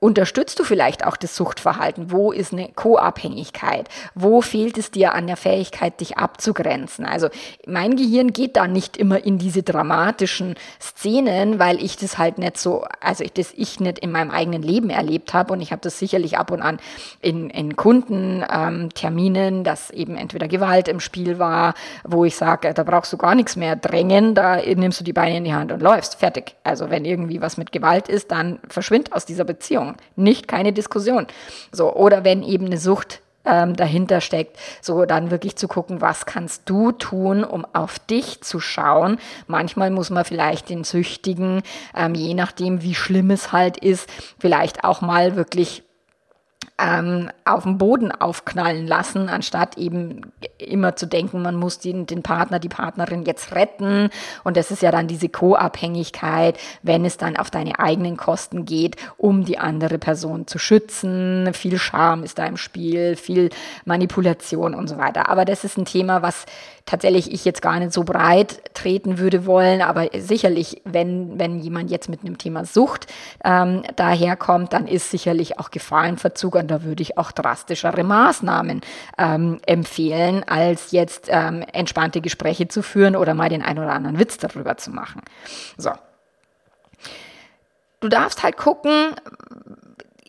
unterstützt 0.01 0.59
du 0.59 0.65
vielleicht 0.65 1.07
auch 1.07 1.17
das 1.17 1.37
Suchtverhalten? 1.37 2.11
Wo 2.11 2.33
ist 2.33 2.53
eine 2.53 2.71
Co-Abhängigkeit? 2.75 3.89
Wo 4.15 4.41
fehlt 4.41 4.79
es 4.79 4.91
dir 4.91 5.15
an 5.15 5.27
der 5.27 5.37
Fähigkeit, 5.37 6.01
dich 6.01 6.17
abzugrenzen? 6.17 7.05
Also 7.05 7.29
mein 7.67 7.97
Gehirn 7.97 8.33
geht 8.33 8.57
da 8.57 8.67
nicht 8.67 8.97
immer 8.97 9.23
in 9.23 9.39
diese 9.39 9.63
dramatischen 9.63 10.55
Szenen, 10.81 11.59
weil 11.59 11.83
ich 11.83 11.99
das 11.99 12.17
halt 12.17 12.39
nicht 12.39 12.57
so, 12.57 12.85
also 13.01 13.23
ich 13.23 13.35
das 13.35 13.53
ich 13.55 13.79
nicht 13.79 13.99
in 13.99 14.11
meinem 14.11 14.31
eigenen 14.31 14.63
Leben 14.63 14.89
erlebt 14.89 15.35
habe 15.35 15.53
und 15.53 15.61
ich 15.61 15.71
habe 15.71 15.83
das 15.83 15.99
sicherlich 15.99 16.39
ab 16.39 16.51
und 16.51 16.63
an 16.63 16.79
in, 17.21 17.51
in 17.51 17.77
Kundenterminen, 17.77 19.55
ähm, 19.59 19.65
dass 19.65 19.91
eben 19.91 20.17
entweder 20.17 20.49
Gewalt 20.49 20.89
im 20.89 21.01
Spiel 21.01 21.39
war, 21.39 21.75
wo 22.05 22.25
ich 22.25 22.37
sage, 22.37 22.73
da 22.73 22.83
brauchst 22.85 23.13
du 23.13 23.19
gar 23.19 23.35
nichts 23.35 23.55
mehr 23.55 23.77
drängen, 23.77 24.35
da 24.35 24.57
nimmst 24.57 25.01
du 25.01 25.05
die 25.05 25.13
Beine 25.13 25.37
in 25.37 25.45
die 25.45 25.55
Hand 25.55 25.73
und 25.73 25.83
läufst, 25.83 26.15
fertig. 26.15 26.55
Also 26.65 26.89
wenn 26.89 27.05
irgendwie 27.05 27.43
was 27.43 27.59
mit 27.59 27.71
Gewalt 27.71 28.09
ist, 28.09 28.31
dann 28.31 28.61
verschwind 28.67 29.13
aus 29.13 29.27
dieser 29.27 29.45
Beziehung. 29.45 29.90
Nicht 30.17 30.49
keine 30.49 30.73
Diskussion. 30.73 31.27
So, 31.73 31.93
oder 31.95 32.25
wenn 32.25 32.43
eben 32.43 32.67
eine 32.67 32.79
Sucht 32.79 33.21
ähm, 33.45 33.75
dahinter 33.75 34.21
steckt, 34.21 34.57
so 34.81 35.05
dann 35.05 35.31
wirklich 35.31 35.57
zu 35.57 35.69
gucken, 35.69 36.01
was 36.01 36.27
kannst 36.27 36.69
du 36.69 36.93
tun, 36.93 37.45
um 37.45 37.67
auf 37.73 37.99
dich 37.99 38.43
zu 38.43 38.61
schauen. 38.61 39.19
Manchmal 39.47 39.91
muss 39.91 40.11
man 40.11 40.25
vielleicht 40.25 40.69
den 40.69 40.85
Süchtigen, 40.85 41.63
ähm, 41.97 42.15
je 42.15 42.35
nachdem 42.35 42.83
wie 42.83 42.95
schlimm 42.95 43.31
es 43.31 43.53
halt 43.53 43.79
ist, 43.79 44.09
vielleicht 44.39 44.85
auch 44.85 45.01
mal 45.01 45.37
wirklich 45.37 45.83
ähm, 46.81 47.31
auf 47.45 47.65
dem 47.65 47.79
Boden 47.79 48.13
aufknallen 48.13 48.87
lassen, 48.87 49.29
anstatt 49.29 49.77
eben 49.77 50.33
immer 50.59 50.97
zu 50.97 51.07
denken, 51.07 51.43
man 51.43 51.57
muss 51.57 51.79
den, 51.79 52.07
den 52.07 52.23
Partner, 52.23 52.59
die 52.59 52.69
Partnerin 52.69 53.25
jetzt 53.25 53.55
retten. 53.55 54.09
Und 54.45 54.57
das 54.57 54.71
ist 54.71 54.83
ja 54.83 54.91
dann 54.91 55.09
diese 55.09 55.29
Co-Abhängigkeit, 55.29 56.59
wenn 56.83 57.05
es 57.05 57.17
dann 57.17 57.37
auf 57.37 57.51
deine 57.51 57.79
eigenen 57.79 58.17
Kosten 58.17 58.65
geht, 58.65 58.97
um 59.17 59.45
die 59.45 59.59
andere 59.59 59.99
Person 59.99 60.47
zu 60.47 60.59
schützen. 60.59 61.51
Viel 61.53 61.79
Scham 61.79 62.25
ist 62.25 62.39
da 62.39 62.47
im 62.47 62.57
Spiel, 62.57 63.17
viel 63.17 63.51
Manipulation 63.85 64.75
und 64.75 64.89
so 64.89 64.97
weiter. 64.97 65.29
Aber 65.29 65.45
das 65.45 65.65
ist 65.65 65.77
ein 65.77 65.85
Thema, 65.85 66.23
was 66.23 66.47
tatsächlich 66.91 67.33
ich 67.33 67.45
jetzt 67.45 67.63
gar 67.63 67.79
nicht 67.79 67.93
so 67.93 68.03
breit 68.03 68.75
treten 68.75 69.19
würde 69.19 69.47
wollen, 69.47 69.81
aber 69.81 70.09
sicherlich, 70.19 70.83
wenn, 70.85 71.39
wenn 71.39 71.61
jemand 71.61 71.89
jetzt 71.89 72.09
mit 72.09 72.23
einem 72.23 72.37
Thema 72.37 72.65
Sucht 72.65 73.07
ähm, 73.45 73.85
daherkommt, 73.95 74.73
dann 74.73 74.89
ist 74.89 75.13
sicherlich 75.13 75.61
auch 75.61 75.71
Gefahrenverzug 75.71 76.57
und 76.57 76.69
da 76.69 76.83
würde 76.83 77.03
ich 77.03 77.17
auch 77.17 77.31
drastischere 77.31 78.03
Maßnahmen 78.03 78.81
ähm, 79.19 79.61
empfehlen, 79.67 80.43
als 80.49 80.91
jetzt 80.91 81.29
ähm, 81.29 81.65
entspannte 81.73 82.21
Gespräche 82.21 82.67
zu 82.67 82.83
führen 82.83 83.15
oder 83.15 83.35
mal 83.35 83.49
den 83.49 83.63
einen 83.63 83.79
oder 83.79 83.93
anderen 83.93 84.19
Witz 84.19 84.39
darüber 84.39 84.77
zu 84.77 84.91
machen. 84.91 85.23
So. 85.77 85.93
Du 88.01 88.09
darfst 88.09 88.43
halt 88.43 88.57
gucken, 88.57 89.15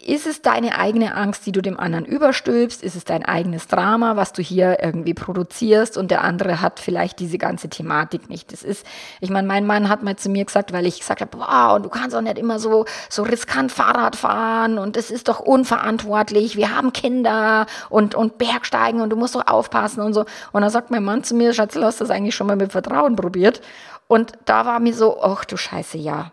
ist 0.08 0.28
es 0.28 0.42
deine 0.42 0.78
eigene 0.78 1.16
Angst, 1.16 1.46
die 1.46 1.52
du 1.52 1.62
dem 1.62 1.80
anderen 1.80 2.06
überstülpst? 2.06 2.84
Ist 2.84 2.96
es 2.96 3.04
dein 3.04 3.26
eigenes 3.26 3.68
Drama, 3.68 4.16
was 4.16 4.34
du 4.34 4.42
hier 4.42 4.84
irgendwie 4.84 5.14
produzierst 5.14 5.98
und 5.98 6.12
der 6.12 6.24
andere 6.24 6.62
hat 6.62 6.80
vielleicht 6.80 7.20
diese 7.20 7.38
ganze 7.38 7.70
Thematik 7.70 8.30
nicht? 8.30 8.52
Das 8.52 8.64
ist, 8.64 8.86
ich 9.20 9.30
meine, 9.30 9.48
mein 9.48 9.66
Mann 9.66 9.90
hat 9.90 10.04
mal 10.04 10.16
zu 10.16 10.30
mir 10.30 10.46
gesagt, 10.46 10.74
weil 10.74 10.86
ich 10.86 11.00
gesagt 11.00 11.22
habe, 11.22 11.38
wow, 11.38 11.76
und 11.76 11.84
du 11.84 11.90
kannst 11.90 12.16
auch 12.16 12.22
nicht 12.22 12.38
immer 12.38 12.60
so, 12.60 12.86
so 13.10 13.24
riskant 13.24 13.72
Fahrrad 13.72 14.16
fahren 14.16 14.78
und 14.78 14.98
es 14.98 15.12
ist 15.12 15.28
doch 15.28 15.40
unverantwortlich, 15.40 16.56
wir 16.56 16.76
haben 16.76 16.94
Kinder 16.94 17.66
und, 17.90 18.16
und 18.16 18.38
Bergsteigen 18.38 19.02
und 19.02 19.10
du 19.10 19.16
musst 19.16 19.36
doch 19.36 19.48
aufpassen 19.48 20.02
und 20.02 20.14
so. 20.14 20.26
Und 20.52 20.62
dann 20.62 20.70
sagt 20.70 20.92
mein 20.92 21.04
Mann 21.04 21.24
zu 21.24 21.36
mir, 21.36 21.54
Schatzel, 21.54 21.86
hast 21.86 22.00
du 22.00 22.04
das 22.04 22.12
eigentlich 22.12 22.36
schon 22.36 22.48
mal 22.48 22.56
mit 22.56 22.72
Vertrauen 22.72 23.16
probiert? 23.16 23.62
Und 24.08 24.34
da 24.46 24.66
war 24.66 24.80
mir 24.80 24.94
so, 24.94 25.22
ach 25.22 25.46
du 25.46 25.58
Scheiße, 25.58 25.98
ja, 25.98 26.32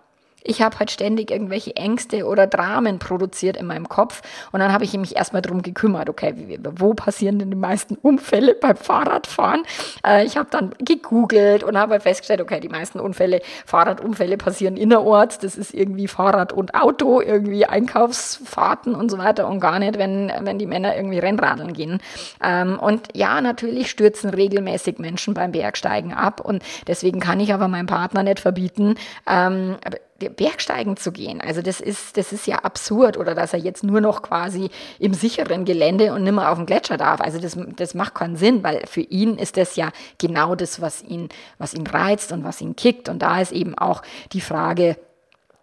ich 0.49 0.63
habe 0.63 0.79
halt 0.79 0.91
ständig 0.91 1.31
irgendwelche 1.31 1.77
Ängste 1.77 2.27
oder 2.27 2.47
Dramen 2.47 2.99
produziert 2.99 3.57
in 3.57 3.67
meinem 3.67 3.89
Kopf 3.89 4.23
und 4.51 4.61
dann 4.61 4.73
habe 4.73 4.85
ich 4.85 4.97
mich 4.97 5.15
erstmal 5.15 5.43
darum 5.43 5.63
gekümmert, 5.63 6.09
okay, 6.09 6.59
wo 6.77 6.95
passieren 6.95 7.39
denn 7.39 7.51
die 7.51 7.57
meisten 7.57 7.97
Unfälle 7.97 8.55
beim 8.55 8.77
Fahrradfahren? 8.77 9.63
Äh, 10.05 10.25
ich 10.25 10.37
habe 10.37 10.49
dann 10.51 10.75
gegoogelt 10.79 11.63
und 11.63 11.77
habe 11.77 12.01
festgestellt, 12.01 12.41
okay, 12.41 12.61
die 12.61 12.71
meisten 12.71 12.99
Unfälle, 12.99 13.43
Fahrradunfälle 13.67 14.39
passieren 14.39 14.77
innerorts, 14.77 15.39
das 15.39 15.57
ist 15.57 15.75
irgendwie 15.75 16.09
Fahrrad 16.09 16.53
und 16.53 16.75
Auto, 16.75 17.21
irgendwie 17.21 17.67
Einkaufsfahrten 17.67 18.95
und 18.95 19.11
so 19.11 19.19
weiter 19.19 19.49
und 19.49 19.61
gar 19.61 19.79
nicht, 19.79 19.99
wenn, 19.99 20.33
wenn 20.41 20.59
die 20.59 20.67
Männer 20.67 20.97
irgendwie 20.97 21.19
Rennradeln 21.19 21.75
gehen. 21.75 22.01
Ähm, 22.43 22.79
und 22.79 23.09
ja, 23.15 23.41
natürlich 23.43 23.91
stürzen 23.91 24.31
regelmäßig 24.31 24.99
Menschen 24.99 25.35
beim 25.35 25.53
Bergsteigen 25.53 26.15
ab 26.15 26.41
und 26.41 26.63
deswegen 26.87 27.21
kann 27.21 27.39
ich 27.39 27.53
aber 27.53 27.69
meinem 27.69 27.87
Partner 27.87 28.23
nicht 28.23 28.41
verbieten, 28.41 28.95
ähm, 29.29 29.77
Bergsteigen 30.19 30.97
zu 30.97 31.13
gehen. 31.13 31.41
Also 31.41 31.63
das 31.63 31.81
ist, 31.81 32.17
das 32.17 32.33
ist 32.33 32.47
ja 32.47 32.57
absurd 32.57 33.17
oder 33.17 33.35
dass 33.35 33.53
er 33.53 33.61
jetzt 33.61 33.85
nur 33.85 34.01
noch 34.01 34.23
quasi 34.23 34.69
im 34.99 35.15
sicheren 35.15 35.65
Gelände 35.65 36.13
und 36.13 36.25
nimmer 36.25 36.51
auf 36.51 36.59
dem 36.59 36.67
Gletscher 36.67 36.97
darf. 36.97 37.21
Also 37.21 37.39
das, 37.39 37.57
das 37.77 37.95
macht 37.95 38.15
keinen 38.17 38.37
Sinn, 38.37 38.65
weil 38.65 38.85
für 38.87 39.03
ihn 39.03 39.39
ist 39.39 39.57
das 39.57 39.77
ja 39.77 39.91
genau 40.19 40.57
das, 40.57 40.81
was 40.81 41.03
ihn, 41.03 41.29
was 41.59 41.75
ihn 41.75 41.87
reizt 41.87 42.33
und 42.33 42.43
was 42.43 42.61
ihn 42.61 42.75
kickt. 42.75 43.09
Und 43.09 43.21
da 43.21 43.41
ist 43.41 43.53
eben 43.53 43.79
auch 43.79 44.03
die 44.33 44.41
Frage, 44.41 44.97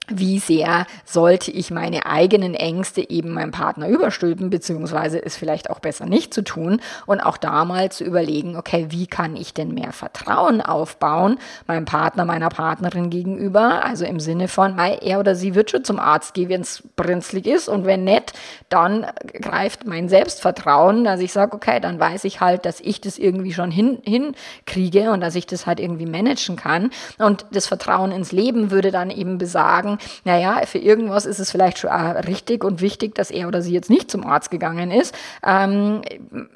wie 0.08 0.40
sehr 0.40 0.86
sollte 1.04 1.52
ich 1.52 1.72
meine 1.72 2.06
eigenen 2.06 2.54
Ängste 2.54 3.10
eben 3.10 3.32
meinem 3.32 3.52
Partner 3.52 3.88
überstülpen, 3.88 4.50
beziehungsweise 4.50 5.18
ist 5.18 5.38
vielleicht 5.38 5.70
auch 5.70 5.80
besser 5.80 6.06
nicht 6.06 6.34
zu 6.34 6.44
tun 6.44 6.82
und 7.06 7.22
auch 7.22 7.38
da 7.38 7.66
mal 7.66 7.92
zu 7.92 8.04
überlegen, 8.04 8.56
okay, 8.56 8.88
wie 8.90 9.08
kann 9.08 9.36
ich 9.36 9.54
denn 9.54 9.74
mehr 9.74 9.92
Vertrauen 9.92 10.62
aufbauen 10.62 11.38
meinem 11.68 11.86
Partner, 11.86 12.26
meiner 12.26 12.50
Partnerin 12.50 13.10
gegenüber, 13.10 13.84
also 13.84 14.06
im 14.06 14.20
Sinne 14.20 14.48
von, 14.48 14.78
er 14.78 15.20
oder 15.20 15.36
sie 15.36 15.56
wird 15.56 15.72
schon 15.72 15.84
zum 15.84 16.00
Arzt 16.00 16.34
gehen, 16.34 16.50
wenn 16.50 16.62
es 16.62 16.84
brenzlig 16.96 17.48
ist 17.48 17.68
und 17.68 17.86
wenn 17.86 18.04
nicht, 18.04 18.34
dann 18.70 19.06
greift 19.42 19.86
mein 19.86 20.10
Selbstvertrauen, 20.10 21.04
dass 21.04 21.20
ich 21.20 21.32
sage, 21.32 21.54
okay, 21.56 21.80
dann 21.80 22.00
weiß 22.00 22.24
ich 22.26 22.42
halt, 22.42 22.66
dass 22.66 22.80
ich 22.80 23.02
das 23.02 23.18
irgendwie 23.18 23.54
schon 23.54 23.72
hin, 23.72 24.00
hinkriege 24.04 25.12
und 25.12 25.22
dass 25.22 25.36
ich 25.36 25.48
das 25.48 25.66
halt 25.66 25.80
irgendwie 25.80 26.06
managen 26.06 26.56
kann. 26.56 26.92
Und 27.18 27.46
das 27.52 27.68
Vertrauen 27.68 28.12
ins 28.12 28.32
Leben 28.32 28.72
würde 28.72 28.92
dann 28.92 29.10
eben 29.10 29.38
besagen, 29.38 29.95
naja, 30.24 30.62
für 30.66 30.78
irgendwas 30.78 31.26
ist 31.26 31.40
es 31.40 31.52
vielleicht 31.52 31.80
schon 31.80 31.90
richtig 31.92 32.64
und 32.64 32.82
wichtig, 32.82 33.16
dass 33.16 33.32
er 33.32 33.48
oder 33.48 33.62
sie 33.62 33.74
jetzt 33.74 33.90
nicht 33.90 34.12
zum 34.12 34.26
Arzt 34.26 34.52
gegangen 34.52 34.92
ist. 34.92 35.16
Ähm, 35.46 36.02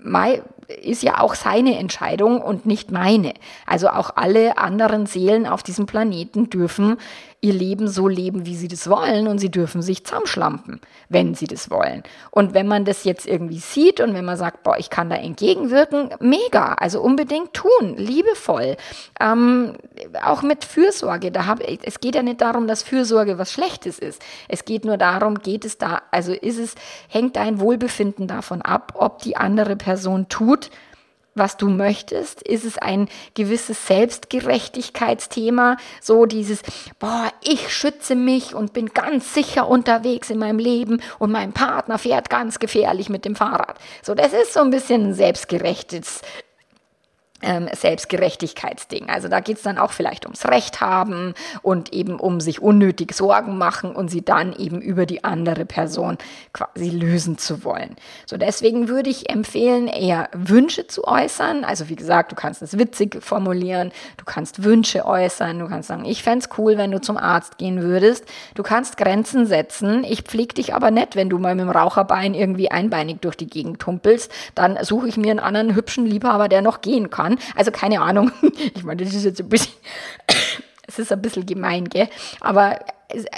Mai 0.02 0.41
ist 0.82 1.03
ja 1.03 1.19
auch 1.19 1.36
seine 1.36 1.77
Entscheidung 1.79 2.41
und 2.41 2.65
nicht 2.65 2.91
meine. 2.91 3.34
Also 3.65 3.89
auch 3.89 4.15
alle 4.15 4.58
anderen 4.58 5.05
Seelen 5.05 5.47
auf 5.47 5.63
diesem 5.63 5.86
Planeten 5.86 6.49
dürfen 6.49 6.97
ihr 7.41 7.53
Leben 7.53 7.88
so 7.88 8.08
leben, 8.08 8.45
wie 8.45 8.55
sie 8.55 8.67
das 8.67 8.89
wollen 8.89 9.27
und 9.27 9.39
sie 9.39 9.49
dürfen 9.49 9.82
sich 9.82 10.05
zusammenschlampen, 10.05 10.82
wenn 11.08 11.36
sie 11.36 11.47
das 11.47 11.69
wollen. 11.69 12.03
Und 12.32 12.53
wenn 12.53 12.67
man 12.67 12.84
das 12.84 13.05
jetzt 13.05 13.25
irgendwie 13.25 13.60
sieht 13.60 14.01
und 14.01 14.13
wenn 14.13 14.25
man 14.25 14.36
sagt, 14.36 14.63
boah, 14.63 14.77
ich 14.77 14.89
kann 14.89 15.10
da 15.10 15.15
entgegenwirken, 15.15 16.10
mega, 16.19 16.73
also 16.73 17.01
unbedingt 17.01 17.53
tun, 17.53 17.95
liebevoll, 17.95 18.75
ähm, 19.21 19.75
auch 20.21 20.41
mit 20.41 20.65
Fürsorge. 20.65 21.32
Da 21.32 21.45
hab, 21.45 21.62
es 21.62 22.01
geht 22.01 22.15
ja 22.15 22.23
nicht 22.23 22.41
darum, 22.41 22.67
dass 22.67 22.84
Fürsorge 22.84 23.38
was 23.38 23.53
Schlechtes 23.53 23.99
ist. 23.99 24.21
Es 24.49 24.65
geht 24.65 24.84
nur 24.84 24.97
darum, 24.97 25.36
geht 25.36 25.63
es 25.63 25.77
da, 25.77 26.01
also 26.12 26.34
ist 26.34 26.60
es, 26.60 26.75
hängt 27.08 27.38
dein 27.38 27.62
Wohlbefinden 27.62 28.27
davon 28.27 28.62
ab, 28.62 28.93
ob 28.95 29.19
die 29.19 29.38
andere 29.38 29.77
Person 29.77 30.27
tut, 30.27 30.59
was 31.36 31.58
du 31.58 31.69
möchtest? 31.69 32.41
Ist 32.43 32.65
es 32.65 32.78
ein 32.78 33.08
gewisses 33.34 33.88
Selbstgerechtigkeitsthema? 33.88 35.78
So 36.02 36.26
dieses, 36.26 36.62
boah, 37.00 37.32
ich 37.41 37.74
schütze 37.74 38.15
mich 38.15 38.54
und 38.54 38.74
bin 38.74 38.88
ganz 38.88 39.34
sicher 39.34 39.67
unterwegs 39.67 40.30
in 40.30 40.38
meinem 40.38 40.60
Leben 40.60 41.02
und 41.17 41.32
mein 41.32 41.54
Partner 41.54 41.98
fährt 41.98 42.30
ganz 42.30 42.60
gefährlich 42.60 43.10
mit 43.10 43.26
dem 43.26 43.36
Fahrrad. 43.36 43.78
So, 44.04 44.13
das 44.13 44.34
ist 44.34 44.54
so 44.54 44.60
ein 44.60 44.69
bisschen 44.69 45.10
ein 45.10 45.13
selbstgerechtes 45.13 46.22
ähm, 47.41 47.69
Selbstgerechtigkeitsding. 47.73 49.10
Also 49.10 49.28
da 49.28 49.39
geht 49.39 49.58
es 49.58 49.63
dann 49.63 49.78
auch 49.78 49.91
vielleicht 49.91 50.25
ums 50.25 50.45
Recht 50.45 50.82
haben 50.82 51.34
und 51.62 51.93
eben 51.93 52.19
um 52.19 52.41
sich 52.41 52.62
unnötig 52.62 53.13
Sorgen 53.13 53.58
machen 53.58 53.95
und 53.95 54.10
sie 54.10 54.23
dann 54.23 54.54
eben 54.54 54.82
über 54.82 55.06
die 55.06 55.23
andere 55.23 55.65
Person 55.65 56.17
quasi 56.54 56.89
lösen 56.89 57.38
zu 57.38 57.63
wollen. 57.63 57.95
So 58.25 58.38
deswegen 58.38 58.88
würde 58.88 59.10
ich 59.10 59.30
empfehlen, 59.30 59.88
eher 59.88 60.30
Wünsche 60.34 60.88
zu 60.88 61.06
äußern. 61.06 61.63
Also 61.63 61.89
wie 61.89 61.95
gesagt, 61.95 62.32
du 62.32 62.36
kannst 62.36 62.62
es 62.62 62.78
witzig 62.78 63.23
formulieren, 63.23 63.91
du 64.17 64.25
kannst 64.25 64.63
Wünsche 64.63 65.06
äußern, 65.06 65.60
du 65.60 65.67
kannst 65.67 65.89
sagen, 65.89 66.06
ich 66.06 66.23
fände 66.23 66.39
cool, 66.58 66.78
wenn 66.78 66.91
du 66.91 67.02
zum 67.02 67.17
Arzt 67.17 67.58
gehen 67.58 67.82
würdest. 67.82 68.25
Du 68.56 68.63
kannst 68.63 68.97
Grenzen 68.97 69.45
setzen. 69.45 70.04
Ich 70.04 70.21
pflege 70.21 70.54
dich 70.54 70.73
aber 70.73 70.91
nicht, 70.91 71.15
wenn 71.15 71.30
du 71.30 71.38
mal 71.38 71.56
mit 71.56 71.65
dem 71.65 71.71
Raucherbein 71.71 72.34
irgendwie 72.34 72.71
einbeinig 72.71 73.17
durch 73.21 73.36
die 73.36 73.47
Gegend 73.47 73.80
tumpelst. 73.80 74.32
Dann 74.56 74.78
suche 74.82 75.08
ich 75.08 75.17
mir 75.17 75.32
einen 75.32 75.39
anderen 75.39 75.75
hübschen 75.75 76.06
Liebhaber, 76.06 76.47
der 76.47 76.62
noch 76.62 76.82
gehen 76.82 77.10
kann 77.10 77.29
kann. 77.38 77.39
Also 77.56 77.72
keine 77.72 78.02
Ahnung. 78.02 78.32
Ich 78.76 78.84
meine, 78.84 79.04
das 79.04 79.13
ist 79.13 79.24
jetzt 79.24 79.39
ein 79.39 79.50
bisschen, 79.50 79.74
es 80.88 81.00
ist 81.00 81.12
ein 81.12 81.22
bisschen 81.22 81.46
gemein, 81.46 81.86
gell? 81.86 82.10
Aber 82.39 82.80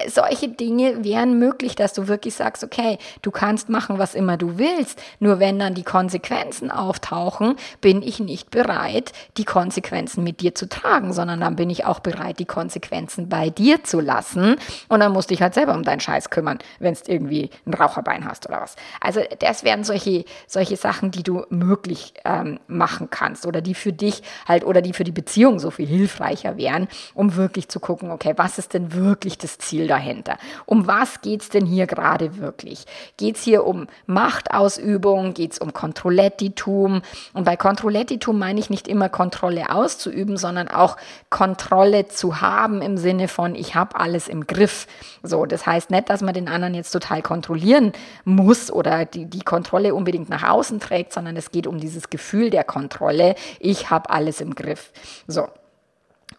solche 0.08 0.50
Dinge 0.50 1.04
wären 1.04 1.40
möglich, 1.40 1.76
dass 1.76 1.94
du 1.94 2.08
wirklich 2.08 2.36
sagst, 2.36 2.64
okay, 2.64 2.98
du 3.22 3.32
kannst 3.32 3.70
machen, 3.70 4.00
was 4.00 4.16
immer 4.16 4.36
du 4.36 4.58
willst, 4.58 5.02
nur 5.20 5.40
wenn 5.40 5.60
dann 5.60 5.74
die 5.74 5.84
Konsequenzen 5.84 6.72
auftauchen, 6.72 7.56
bin 7.80 8.02
ich 8.02 8.20
nicht 8.20 8.52
bereit, 8.52 9.14
die 9.38 9.46
Konsequenzen 9.46 10.24
mit 10.24 10.42
dir 10.42 10.56
zu 10.56 10.68
tragen, 10.68 11.14
sondern 11.14 11.40
dann 11.40 11.56
bin 11.56 11.70
ich 11.70 11.86
auch 11.86 12.02
bereit, 12.02 12.40
die 12.40 12.46
Konsequenzen 12.46 13.30
bei 13.30 13.50
dir 13.50 13.84
zu 13.84 14.02
lassen 14.02 14.58
und 14.90 15.00
dann 15.00 15.14
musst 15.14 15.30
du 15.30 15.36
dich 15.36 15.42
halt 15.42 15.54
selber 15.54 15.74
um 15.74 15.84
deinen 15.84 16.02
Scheiß 16.02 16.30
kümmern, 16.30 16.60
wenn 16.80 16.94
es 16.94 17.08
irgendwie 17.08 17.50
ein 17.66 17.74
Raucherbein 17.74 18.26
hast 18.26 18.48
oder 18.50 18.62
was. 18.62 18.76
Also 19.00 19.22
das 19.40 19.64
wären 19.64 19.86
solche, 19.86 20.26
solche 20.48 20.76
Sachen, 20.76 21.12
die 21.12 21.24
du 21.24 21.46
möglich 21.50 22.14
ähm, 22.26 22.60
machen 22.68 23.10
kannst 23.10 23.46
oder 23.46 23.62
die 23.62 23.76
für 23.76 23.94
dich 23.94 24.22
halt 24.48 24.66
oder 24.66 24.82
die 24.82 24.94
für 24.94 25.06
die 25.06 25.12
Beziehung 25.12 25.60
so 25.60 25.72
viel 25.72 25.88
hilfreicher 25.88 26.58
wären, 26.58 26.90
um 27.14 27.36
wirklich 27.36 27.70
zu 27.70 27.80
gucken, 27.80 28.12
okay, 28.12 28.34
was 28.36 28.58
ist 28.58 28.74
denn 28.74 28.94
wirklich 28.94 29.38
das 29.38 29.61
Ziel 29.62 29.88
dahinter. 29.88 30.38
Um 30.66 30.88
was 30.88 31.22
geht 31.22 31.42
es 31.42 31.50
denn 31.50 31.66
hier 31.66 31.88
gerade 31.88 32.38
wirklich? 32.38 32.86
Geht 33.18 33.38
es 33.38 33.44
hier 33.44 33.66
um 33.66 33.88
Machtausübung? 34.06 35.34
Geht 35.34 35.54
es 35.54 35.60
um 35.60 35.74
Kontrollettitum? 35.74 37.02
Und 37.34 37.44
bei 37.44 37.56
Kontrollettitum 37.56 38.38
meine 38.38 38.60
ich 38.60 38.70
nicht 38.70 38.88
immer 38.88 39.10
Kontrolle 39.10 39.74
auszuüben, 39.74 40.38
sondern 40.38 40.68
auch 40.68 40.98
Kontrolle 41.30 42.08
zu 42.08 42.42
haben 42.42 42.82
im 42.82 42.98
Sinne 42.98 43.28
von, 43.28 43.56
ich 43.56 43.76
habe 43.76 44.00
alles 44.00 44.28
im 44.28 44.48
Griff. 44.48 44.88
So, 45.24 45.46
das 45.46 45.66
heißt 45.66 45.92
nicht, 45.92 46.10
dass 46.10 46.22
man 46.22 46.34
den 46.34 46.48
anderen 46.48 46.74
jetzt 46.74 46.92
total 46.92 47.22
kontrollieren 47.22 47.94
muss 48.26 48.72
oder 48.72 49.06
die, 49.06 49.26
die 49.26 49.42
Kontrolle 49.42 49.94
unbedingt 49.94 50.30
nach 50.30 50.50
außen 50.50 50.80
trägt, 50.80 51.14
sondern 51.14 51.38
es 51.38 51.52
geht 51.52 51.68
um 51.68 51.80
dieses 51.80 52.10
Gefühl 52.10 52.50
der 52.50 52.64
Kontrolle. 52.64 53.36
Ich 53.60 53.90
habe 53.90 54.10
alles 54.10 54.42
im 54.42 54.56
Griff. 54.56 54.92
So. 55.28 55.48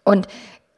Und 0.04 0.26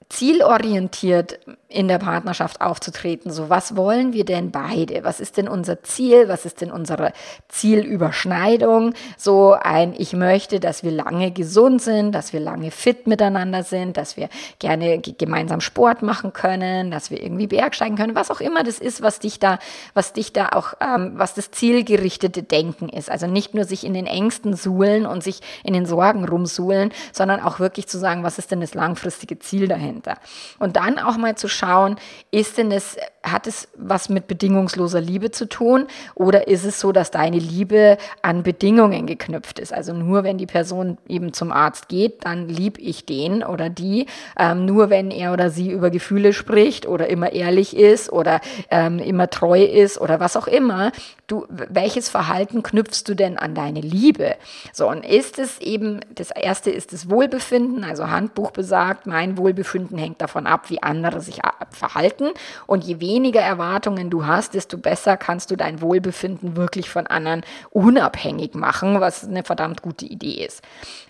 zielorientiert 0.08 1.40
in 1.74 1.88
der 1.88 1.98
Partnerschaft 1.98 2.60
aufzutreten. 2.60 3.30
So, 3.32 3.50
was 3.50 3.76
wollen 3.76 4.12
wir 4.12 4.24
denn 4.24 4.50
beide? 4.50 5.02
Was 5.04 5.20
ist 5.20 5.36
denn 5.36 5.48
unser 5.48 5.82
Ziel? 5.82 6.28
Was 6.28 6.46
ist 6.46 6.60
denn 6.60 6.70
unsere 6.70 7.12
Zielüberschneidung? 7.48 8.94
So 9.18 9.54
ein, 9.60 9.94
ich 9.98 10.12
möchte, 10.12 10.60
dass 10.60 10.84
wir 10.84 10.92
lange 10.92 11.32
gesund 11.32 11.82
sind, 11.82 12.12
dass 12.12 12.32
wir 12.32 12.40
lange 12.40 12.70
fit 12.70 13.06
miteinander 13.06 13.64
sind, 13.64 13.96
dass 13.96 14.16
wir 14.16 14.28
gerne 14.60 15.00
gemeinsam 15.00 15.60
Sport 15.60 16.02
machen 16.02 16.32
können, 16.32 16.90
dass 16.90 17.10
wir 17.10 17.22
irgendwie 17.22 17.48
Bergsteigen 17.48 17.96
können, 17.96 18.14
was 18.14 18.30
auch 18.30 18.40
immer 18.40 18.62
das 18.62 18.78
ist, 18.78 19.02
was 19.02 19.18
dich 19.18 19.40
da, 19.40 19.58
was 19.94 20.12
dich 20.12 20.32
da 20.32 20.50
auch, 20.50 20.74
ähm, 20.80 21.12
was 21.16 21.34
das 21.34 21.50
zielgerichtete 21.50 22.44
Denken 22.44 22.88
ist. 22.88 23.10
Also 23.10 23.26
nicht 23.26 23.54
nur 23.54 23.64
sich 23.64 23.84
in 23.84 23.94
den 23.94 24.06
Ängsten 24.06 24.54
suhlen 24.54 25.06
und 25.06 25.24
sich 25.24 25.40
in 25.64 25.74
den 25.74 25.86
Sorgen 25.86 26.24
rumsuhlen, 26.24 26.92
sondern 27.12 27.40
auch 27.40 27.58
wirklich 27.58 27.88
zu 27.88 27.98
sagen, 27.98 28.22
was 28.22 28.38
ist 28.38 28.52
denn 28.52 28.60
das 28.60 28.74
langfristige 28.74 29.38
Ziel 29.40 29.66
dahinter? 29.66 30.18
Und 30.60 30.76
dann 30.76 30.98
auch 31.00 31.16
mal 31.16 31.34
zu 31.34 31.48
schauen, 31.48 31.63
schauen, 31.64 31.96
ist 32.30 32.58
denn 32.58 32.70
es, 32.70 32.96
hat 33.22 33.46
es 33.46 33.68
was 33.76 34.08
mit 34.08 34.26
bedingungsloser 34.26 35.00
Liebe 35.00 35.30
zu 35.30 35.48
tun 35.48 35.86
oder 36.14 36.48
ist 36.48 36.64
es 36.64 36.80
so, 36.80 36.92
dass 36.92 37.10
deine 37.10 37.38
Liebe 37.38 37.96
an 38.22 38.42
Bedingungen 38.42 39.06
geknüpft 39.06 39.58
ist? 39.58 39.72
Also 39.72 39.94
nur 39.94 40.24
wenn 40.24 40.38
die 40.38 40.46
Person 40.46 40.98
eben 41.08 41.32
zum 41.32 41.52
Arzt 41.52 41.88
geht, 41.88 42.24
dann 42.24 42.48
lieb 42.48 42.78
ich 42.78 43.06
den 43.06 43.42
oder 43.42 43.70
die. 43.70 44.06
Ähm, 44.38 44.66
nur 44.66 44.90
wenn 44.90 45.10
er 45.10 45.32
oder 45.32 45.50
sie 45.50 45.70
über 45.70 45.90
Gefühle 45.90 46.32
spricht 46.32 46.86
oder 46.86 47.08
immer 47.08 47.32
ehrlich 47.32 47.76
ist 47.76 48.12
oder 48.12 48.40
ähm, 48.70 48.98
immer 48.98 49.30
treu 49.30 49.62
ist 49.62 50.00
oder 50.00 50.20
was 50.20 50.36
auch 50.36 50.46
immer, 50.46 50.92
du, 51.26 51.46
welches 51.48 52.08
Verhalten 52.08 52.62
knüpfst 52.62 53.04
du 53.06 53.14
denn 53.14 53.38
an 53.38 53.54
deine 53.54 53.80
Liebe? 53.80 54.36
So, 54.72 54.88
und 54.88 55.04
ist 55.04 55.38
es 55.38 55.60
eben, 55.60 56.00
das 56.14 56.30
erste 56.30 56.70
ist 56.70 56.92
das 56.92 57.08
Wohlbefinden, 57.08 57.84
also 57.84 58.10
Handbuch 58.10 58.50
besagt, 58.50 59.06
mein 59.06 59.38
Wohlbefinden 59.38 59.98
hängt 59.98 60.20
davon 60.20 60.46
ab, 60.46 60.68
wie 60.70 60.82
andere 60.82 61.20
sich 61.20 61.43
verhalten. 61.70 62.30
Und 62.66 62.84
je 62.84 63.00
weniger 63.00 63.40
Erwartungen 63.40 64.10
du 64.10 64.26
hast, 64.26 64.54
desto 64.54 64.78
besser 64.78 65.16
kannst 65.16 65.50
du 65.50 65.56
dein 65.56 65.80
Wohlbefinden 65.80 66.56
wirklich 66.56 66.90
von 66.90 67.06
anderen 67.06 67.42
unabhängig 67.70 68.54
machen, 68.54 69.00
was 69.00 69.26
eine 69.26 69.44
verdammt 69.44 69.82
gute 69.82 70.06
Idee 70.06 70.44
ist. 70.44 70.62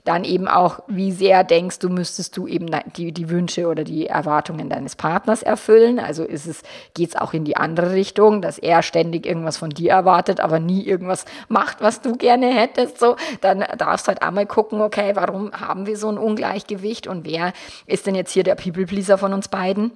Dann 0.04 0.24
eben 0.24 0.48
auch, 0.48 0.80
wie 0.86 1.12
sehr 1.12 1.44
denkst 1.44 1.78
du, 1.78 1.88
müsstest 1.88 2.36
du 2.36 2.46
eben 2.46 2.66
die, 2.96 3.12
die 3.12 3.30
Wünsche 3.30 3.68
oder 3.68 3.84
die 3.84 4.06
Erwartungen 4.06 4.68
deines 4.68 4.96
Partners 4.96 5.42
erfüllen? 5.42 5.98
Also 5.98 6.24
ist 6.24 6.46
es, 6.46 6.62
geht 6.92 7.10
es 7.10 7.16
auch 7.16 7.32
in 7.32 7.44
die 7.44 7.56
andere 7.56 7.92
Richtung, 7.92 8.42
dass 8.42 8.58
er 8.58 8.82
ständig 8.82 9.24
irgendwas 9.26 9.56
von 9.56 9.70
dir 9.70 9.92
erwartet, 9.92 10.40
aber 10.40 10.60
nie 10.60 10.84
irgendwas 10.84 11.24
macht, 11.48 11.80
was 11.80 12.02
du 12.02 12.16
gerne 12.16 12.52
hättest, 12.54 12.98
so, 12.98 13.16
dann 13.40 13.64
darfst 13.78 14.06
du 14.06 14.08
halt 14.08 14.22
einmal 14.22 14.46
gucken, 14.46 14.80
okay, 14.80 15.12
warum 15.14 15.52
haben 15.52 15.86
wir 15.86 15.96
so 15.96 16.08
ein 16.08 16.18
Ungleichgewicht 16.18 17.06
und 17.06 17.24
wer 17.24 17.52
ist 17.86 18.06
denn 18.06 18.14
jetzt 18.14 18.32
hier 18.32 18.44
der 18.44 18.54
People-Pleaser 18.54 19.18
von 19.18 19.32
uns 19.32 19.48
beiden? 19.48 19.92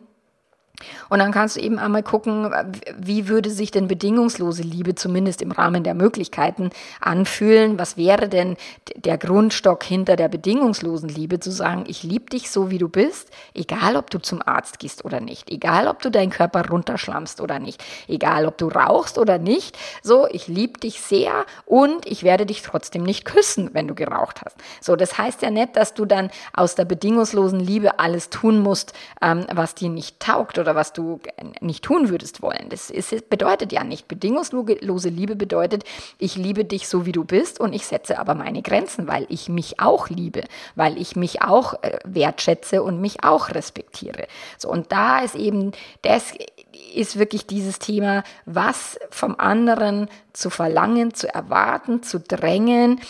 Und 1.09 1.19
dann 1.19 1.33
kannst 1.33 1.57
du 1.57 1.61
eben 1.61 1.79
einmal 1.79 2.03
gucken, 2.03 2.51
wie 2.97 3.29
würde 3.29 3.51
sich 3.51 3.71
denn 3.71 3.89
bedingungslose 3.89 4.63
Liebe 4.63 4.95
zumindest 4.95 5.43
im 5.43 5.51
Rahmen 5.51 5.83
der 5.83 5.95
Möglichkeiten 5.95 6.71
anfühlen? 7.01 7.79
Was 7.79 7.97
wäre 7.97 8.29
denn 8.29 8.57
der 8.97 9.19
Grundstock 9.19 9.83
hinter 9.83 10.17
der 10.17 10.29
bedingungslosen 10.29 11.09
Liebe 11.09 11.41
zu 11.41 11.51
sagen, 11.51 11.85
ich 11.89 12.03
liebe 12.03 12.27
dich 12.27 12.51
so, 12.51 12.71
wie 12.71 12.79
du 12.79 12.89
bist, 12.89 13.31
egal 13.55 13.97
ob 13.97 14.11
du 14.11 14.19
zum 14.19 14.41
Arzt 14.47 14.79
gehst 14.79 15.05
oder 15.05 15.21
nicht, 15.21 15.51
egal 15.51 15.89
ob 15.89 16.01
du 16.03 16.11
deinen 16.11 16.31
Körper 16.31 16.69
runterschlammst 16.69 17.41
oder 17.41 17.59
nicht, 17.59 17.83
egal 18.07 18.47
ob 18.47 18.59
du 18.59 18.69
rauchst 18.69 19.19
oder 19.19 19.39
nicht, 19.39 19.77
so, 20.03 20.29
ich 20.31 20.47
liebe 20.47 20.79
dich 20.79 21.01
sehr 21.01 21.45
und 21.67 22.07
ich 22.07 22.23
werde 22.23 22.47
dich 22.47 22.63
trotzdem 22.63 23.03
nicht 23.03 23.25
küssen, 23.25 23.71
wenn 23.73 23.89
du 23.89 23.95
geraucht 23.95 24.43
hast. 24.45 24.57
So, 24.81 24.95
das 24.95 25.19
heißt 25.19 25.43
ja 25.43 25.51
nicht, 25.51 25.77
dass 25.77 25.95
du 25.95 26.05
dann 26.05 26.31
aus 26.53 26.75
der 26.75 26.85
bedingungslosen 26.85 27.61
Liebe 27.61 27.99
alles 27.99 28.31
tun 28.31 28.61
musst, 28.61 28.93
ähm, 29.21 29.47
was 29.53 29.75
dir 29.75 29.89
nicht 29.89 30.21
taugt 30.21 30.59
oder 30.59 30.68
oder 30.69 30.77
was 30.77 30.93
du 30.93 31.19
nicht 31.61 31.83
tun 31.83 32.11
würdest 32.11 32.43
wollen. 32.43 32.67
Das 32.69 32.91
ist, 32.91 33.31
bedeutet 33.31 33.73
ja 33.73 33.85
nicht. 33.85 34.07
Bedingungslose 34.07 35.09
Liebe 35.09 35.35
bedeutet, 35.35 35.85
ich 36.19 36.37
liebe 36.37 36.67
dich 36.67 36.89
so, 36.89 37.07
wie 37.07 37.13
du 37.13 37.25
bist 37.25 37.59
und 37.59 37.73
ich 37.73 37.87
setze 37.87 38.19
aber 38.19 38.35
meine 38.35 38.61
Grenzen, 38.61 39.09
weil 39.09 39.25
ich 39.31 39.49
mich 39.49 39.81
auch 39.81 40.11
liebe, 40.11 40.45
weil 40.75 40.99
ich 40.99 41.17
mich 41.17 41.41
auch 41.41 41.83
äh, 41.83 41.99
wertschätze 42.05 42.83
und 42.83 43.01
mich 43.01 43.25
auch 43.25 43.49
respektiere. 43.51 44.27
So, 44.59 44.69
und 44.69 44.93
da 44.93 45.21
ist 45.21 45.37
eben, 45.37 45.73
das 46.03 46.35
ist 46.95 47.19
wirklich 47.19 47.47
dieses 47.47 47.79
Thema, 47.79 48.23
was 48.45 48.99
vom 49.09 49.37
anderen 49.39 50.09
zu 50.35 50.51
verlangen, 50.51 51.15
zu 51.15 51.33
erwarten, 51.33 52.03
zu 52.03 52.21
drängen, 52.21 53.01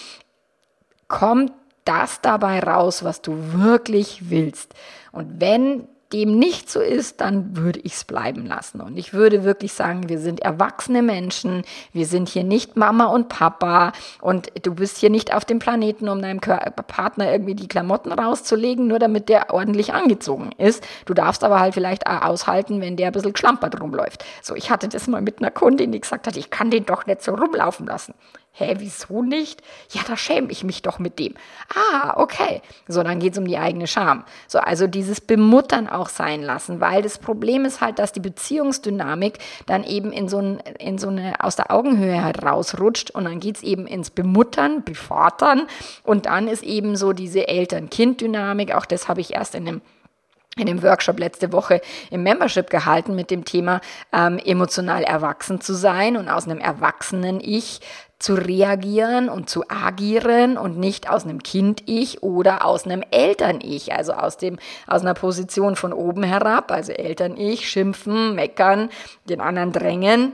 kommt 1.09 1.53
das 1.85 2.21
dabei 2.21 2.61
raus, 2.61 3.03
was 3.03 3.21
du 3.21 3.35
wirklich 3.55 4.31
willst. 4.31 4.75
Und 5.11 5.41
wenn 5.41 5.89
dem 6.13 6.39
nicht 6.39 6.71
so 6.71 6.81
ist, 6.81 7.21
dann 7.21 7.57
würde 7.57 7.81
ich 7.81 7.93
es 7.93 8.05
bleiben 8.05 8.47
lassen. 8.47 8.81
Und 8.81 8.97
ich 8.97 9.13
würde 9.13 9.45
wirklich 9.45 9.75
sagen, 9.75 10.09
wir 10.09 10.19
sind 10.19 10.41
erwachsene 10.41 11.03
Menschen, 11.03 11.63
wir 11.93 12.07
sind 12.07 12.29
hier 12.29 12.45
nicht 12.45 12.77
Mama 12.77 13.07
und 13.07 13.29
Papa 13.29 13.93
und 14.21 14.51
du 14.63 14.75
bist 14.75 14.97
hier 14.99 15.11
nicht 15.11 15.35
auf 15.35 15.45
dem 15.45 15.59
Planeten, 15.59 16.09
um 16.09 16.23
deinem 16.23 16.41
Partner 16.41 17.31
irgendwie 17.31 17.55
die 17.55 17.69
Klamotten 17.69 18.11
rauszulegen, 18.11 18.87
nur 18.87 18.99
damit 18.99 19.29
der 19.29 19.53
ordentlich 19.53 19.93
angezogen 19.93 20.53
ist. 20.57 20.83
Du 21.05 21.13
darfst 21.13 21.45
aber 21.45 21.61
halt 21.61 21.75
vielleicht 21.75 22.07
aushalten, 22.07 22.81
wenn 22.81 22.97
der 22.97 23.09
ein 23.09 23.13
bisschen 23.13 23.35
geschlampert 23.35 23.81
rumläuft. 23.81 24.25
So, 24.43 24.55
ich 24.55 24.71
hatte 24.71 24.89
das 24.89 25.09
mal 25.09 25.21
mit 25.21 25.41
einer 25.41 25.51
Kundin, 25.51 25.93
die 25.93 26.01
gesagt 26.01 26.27
hat, 26.27 26.37
ich 26.39 26.49
kann 26.49 26.71
den 26.71 26.87
doch 26.87 27.05
nicht 27.05 27.23
so 27.23 27.35
rumlaufen 27.35 27.87
lassen. 27.87 28.15
Hä, 28.59 28.75
wieso 28.79 29.23
nicht? 29.23 29.63
Ja, 29.93 30.01
da 30.05 30.17
schäme 30.17 30.51
ich 30.51 30.65
mich 30.65 30.83
doch 30.83 30.99
mit 30.99 31.21
dem. 31.21 31.35
Ah, 31.73 32.15
okay. 32.17 32.61
So, 32.89 33.05
dann 33.05 33.21
geht 33.21 33.35
es 33.35 33.39
um 33.39 33.47
die 33.47 33.57
eigene 33.57 33.87
Scham. 33.87 34.25
So, 34.49 34.59
also 34.59 34.89
dieses 34.89 35.21
Bemuttern 35.21 35.89
auch 35.89 36.09
sein 36.09 36.43
lassen, 36.43 36.81
weil 36.81 37.01
das 37.01 37.19
Problem 37.19 37.65
ist 37.65 37.81
halt, 37.81 38.01
dass 38.01 38.11
die 38.11 38.19
Beziehungsdynamik 38.19 39.39
dann 39.67 39.85
eben 39.85 40.11
in 40.11 40.29
so, 40.29 40.39
ein, 40.39 40.59
in 40.81 40.99
so 40.99 41.07
eine 41.07 41.35
aus 41.39 41.55
der 41.55 41.71
Augenhöhe 41.71 42.25
halt 42.25 42.43
rausrutscht 42.43 43.13
und 43.13 43.27
dann 43.27 43.39
geht 43.39 43.59
es 43.59 43.63
eben 43.63 43.87
ins 43.87 44.11
Bemuttern, 44.11 44.83
Bevatern 44.83 45.69
und 46.03 46.27
dann 46.27 46.49
ist 46.49 46.65
eben 46.65 46.97
so 46.97 47.13
diese 47.13 47.47
Eltern-Kind-Dynamik, 47.47 48.75
auch 48.75 48.87
das 48.87 49.07
habe 49.07 49.21
ich 49.21 49.35
erst 49.35 49.55
in 49.55 49.69
einem 49.69 49.83
in 50.59 50.67
dem 50.67 50.83
Workshop 50.83 51.19
letzte 51.19 51.53
Woche 51.53 51.81
im 52.11 52.23
Membership 52.23 52.69
gehalten 52.69 53.15
mit 53.15 53.31
dem 53.31 53.45
Thema 53.45 53.81
ähm, 54.13 54.39
emotional 54.39 55.05
erwachsen 55.05 55.61
zu 55.61 55.75
sein 55.75 56.17
und 56.17 56.29
aus 56.29 56.47
einem 56.47 56.59
erwachsenen 56.59 57.41
Ich 57.41 57.81
zu 58.19 58.35
reagieren 58.35 59.29
und 59.29 59.49
zu 59.49 59.65
agieren 59.69 60.57
und 60.57 60.79
nicht 60.79 61.09
aus 61.09 61.25
einem 61.25 61.43
Kind-Ich 61.43 62.23
oder 62.23 62.65
aus 62.65 62.85
einem 62.85 63.03
Eltern-Ich, 63.11 63.93
also 63.93 64.13
aus 64.13 64.37
dem, 64.37 64.59
aus 64.87 65.03
einer 65.03 65.15
Position 65.15 65.77
von 65.77 65.93
oben 65.93 66.25
herab, 66.25 66.73
also 66.73 66.93
Eltern-Ich, 66.93 67.69
schimpfen, 67.69 68.35
meckern, 68.35 68.91
den 69.29 69.41
anderen 69.41 69.73
drängen, 69.73 70.33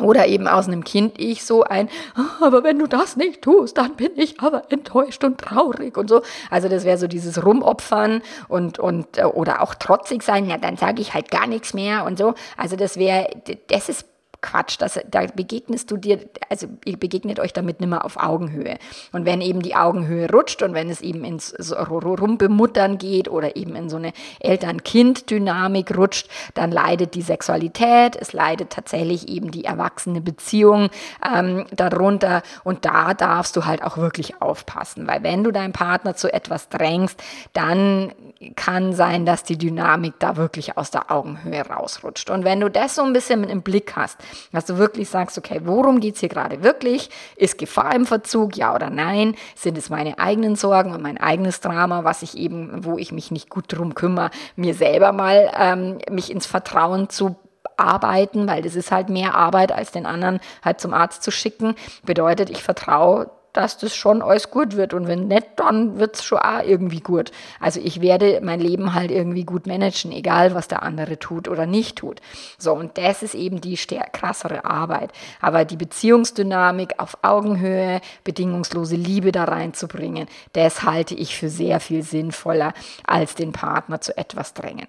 oder 0.00 0.26
eben 0.26 0.46
aus 0.46 0.68
einem 0.68 0.84
Kind-Ich 0.84 1.44
so 1.44 1.64
ein, 1.64 1.88
ah, 2.14 2.44
aber 2.44 2.62
wenn 2.62 2.78
du 2.78 2.86
das 2.86 3.16
nicht 3.16 3.42
tust, 3.42 3.78
dann 3.78 3.96
bin 3.96 4.12
ich 4.16 4.40
aber 4.40 4.70
enttäuscht 4.70 5.24
und 5.24 5.38
traurig 5.38 5.96
und 5.96 6.08
so. 6.08 6.22
Also 6.50 6.68
das 6.68 6.84
wäre 6.84 6.98
so 6.98 7.06
dieses 7.06 7.44
Rumopfern 7.44 8.22
und, 8.48 8.78
und, 8.78 9.18
äh, 9.18 9.24
oder 9.24 9.62
auch 9.62 9.74
trotzig 9.74 10.22
sein, 10.22 10.48
ja, 10.48 10.58
dann 10.58 10.76
sage 10.76 11.00
ich 11.00 11.14
halt 11.14 11.30
gar 11.30 11.46
nichts 11.46 11.74
mehr 11.74 12.04
und 12.04 12.18
so. 12.18 12.34
Also 12.56 12.76
das 12.76 12.96
wäre, 12.96 13.28
das 13.68 13.88
ist 13.88 14.06
Quatsch. 14.40 14.76
Das, 14.78 14.98
da 15.10 15.26
begegnest 15.26 15.90
du 15.90 15.96
dir, 15.96 16.20
also 16.48 16.68
ihr 16.84 16.96
begegnet 16.96 17.40
euch 17.40 17.52
damit 17.52 17.80
nimmer 17.80 18.04
auf 18.04 18.16
Augenhöhe. 18.16 18.78
Und 19.12 19.24
wenn 19.24 19.40
eben 19.40 19.62
die 19.62 19.74
Augenhöhe 19.74 20.30
rutscht 20.30 20.62
und 20.62 20.74
wenn 20.74 20.90
es 20.90 21.00
eben 21.00 21.24
ins 21.24 21.54
Rumbemuttern 21.70 22.98
geht 22.98 23.28
oder 23.28 23.56
eben 23.56 23.74
in 23.74 23.88
so 23.88 23.96
eine 23.96 24.12
Eltern-Kind-Dynamik 24.40 25.96
rutscht, 25.96 26.28
dann 26.54 26.70
leidet 26.70 27.14
die 27.14 27.22
Sexualität, 27.22 28.16
es 28.16 28.32
leidet 28.32 28.70
tatsächlich 28.70 29.28
eben 29.28 29.50
die 29.50 29.64
erwachsene 29.64 30.20
Beziehung 30.20 30.90
ähm, 31.24 31.66
darunter. 31.72 32.42
Und 32.64 32.84
da 32.84 33.14
darfst 33.14 33.56
du 33.56 33.64
halt 33.64 33.82
auch 33.82 33.96
wirklich 33.96 34.40
aufpassen, 34.40 35.06
weil 35.06 35.22
wenn 35.22 35.42
du 35.42 35.50
deinen 35.50 35.72
Partner 35.72 36.14
zu 36.14 36.32
etwas 36.32 36.68
drängst, 36.68 37.20
dann 37.52 38.12
kann 38.54 38.92
sein, 38.92 39.26
dass 39.26 39.42
die 39.42 39.58
Dynamik 39.58 40.14
da 40.20 40.36
wirklich 40.36 40.76
aus 40.76 40.90
der 40.90 41.10
Augenhöhe 41.10 41.66
rausrutscht. 41.66 42.30
Und 42.30 42.44
wenn 42.44 42.60
du 42.60 42.70
das 42.70 42.94
so 42.94 43.02
ein 43.02 43.12
bisschen 43.12 43.44
im 43.44 43.62
Blick 43.62 43.96
hast, 43.96 44.18
dass 44.52 44.66
du 44.66 44.78
wirklich 44.78 45.08
sagst, 45.08 45.38
okay, 45.38 45.60
worum 45.64 46.00
geht 46.00 46.14
es 46.14 46.20
hier 46.20 46.28
gerade 46.28 46.62
wirklich? 46.62 47.10
Ist 47.36 47.58
Gefahr 47.58 47.94
im 47.94 48.06
Verzug, 48.06 48.56
ja 48.56 48.74
oder 48.74 48.90
nein? 48.90 49.34
Sind 49.54 49.78
es 49.78 49.90
meine 49.90 50.18
eigenen 50.18 50.56
Sorgen 50.56 50.92
und 50.92 51.02
mein 51.02 51.18
eigenes 51.18 51.60
Drama, 51.60 52.04
was 52.04 52.22
ich 52.22 52.36
eben, 52.36 52.84
wo 52.84 52.98
ich 52.98 53.12
mich 53.12 53.30
nicht 53.30 53.48
gut 53.48 53.64
drum 53.68 53.94
kümmere, 53.94 54.30
mir 54.56 54.74
selber 54.74 55.12
mal 55.12 55.50
ähm, 55.58 55.98
mich 56.10 56.30
ins 56.30 56.46
Vertrauen 56.46 57.08
zu 57.08 57.36
arbeiten, 57.76 58.48
weil 58.48 58.62
das 58.62 58.74
ist 58.74 58.90
halt 58.90 59.08
mehr 59.08 59.34
Arbeit, 59.34 59.72
als 59.72 59.92
den 59.92 60.06
anderen 60.06 60.40
halt 60.64 60.80
zum 60.80 60.92
Arzt 60.92 61.22
zu 61.22 61.30
schicken. 61.30 61.74
Bedeutet, 62.04 62.50
ich 62.50 62.62
vertraue 62.62 63.30
dass 63.52 63.78
das 63.78 63.94
schon 63.94 64.22
alles 64.22 64.50
gut 64.50 64.76
wird. 64.76 64.94
Und 64.94 65.08
wenn 65.08 65.28
nicht, 65.28 65.46
dann 65.56 65.98
wird 65.98 66.16
es 66.16 66.24
schon 66.24 66.38
auch 66.38 66.62
irgendwie 66.62 67.00
gut. 67.00 67.30
Also 67.60 67.80
ich 67.82 68.00
werde 68.00 68.40
mein 68.42 68.60
Leben 68.60 68.94
halt 68.94 69.10
irgendwie 69.10 69.44
gut 69.44 69.66
managen, 69.66 70.12
egal 70.12 70.54
was 70.54 70.68
der 70.68 70.82
andere 70.82 71.18
tut 71.18 71.48
oder 71.48 71.66
nicht 71.66 71.96
tut. 71.96 72.20
So, 72.58 72.72
und 72.72 72.98
das 72.98 73.22
ist 73.22 73.34
eben 73.34 73.60
die 73.60 73.76
krassere 74.12 74.64
Arbeit. 74.64 75.12
Aber 75.40 75.64
die 75.64 75.76
Beziehungsdynamik 75.76 76.94
auf 76.98 77.18
Augenhöhe, 77.22 78.00
bedingungslose 78.24 78.96
Liebe 78.96 79.32
da 79.32 79.44
reinzubringen, 79.44 80.28
das 80.52 80.82
halte 80.82 81.14
ich 81.14 81.36
für 81.36 81.48
sehr 81.48 81.80
viel 81.80 82.02
sinnvoller, 82.02 82.74
als 83.06 83.34
den 83.34 83.52
Partner 83.52 84.00
zu 84.00 84.16
etwas 84.16 84.54
drängen. 84.54 84.88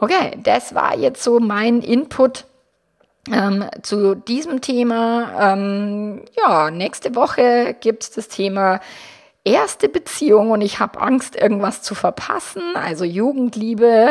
Okay, 0.00 0.38
das 0.42 0.74
war 0.74 0.96
jetzt 0.96 1.22
so 1.24 1.40
mein 1.40 1.80
Input 1.80 2.44
ähm, 3.32 3.64
zu 3.82 4.14
diesem 4.14 4.60
Thema. 4.60 5.52
Ähm, 5.52 6.22
ja, 6.36 6.70
nächste 6.70 7.14
Woche 7.14 7.76
gibt 7.80 8.02
es 8.04 8.10
das 8.10 8.28
Thema 8.28 8.80
erste 9.48 9.88
Beziehung 9.88 10.50
und 10.50 10.60
ich 10.60 10.78
habe 10.78 11.00
Angst, 11.00 11.34
irgendwas 11.34 11.82
zu 11.82 11.94
verpassen. 11.94 12.62
Also 12.74 13.04
Jugendliebe, 13.04 14.10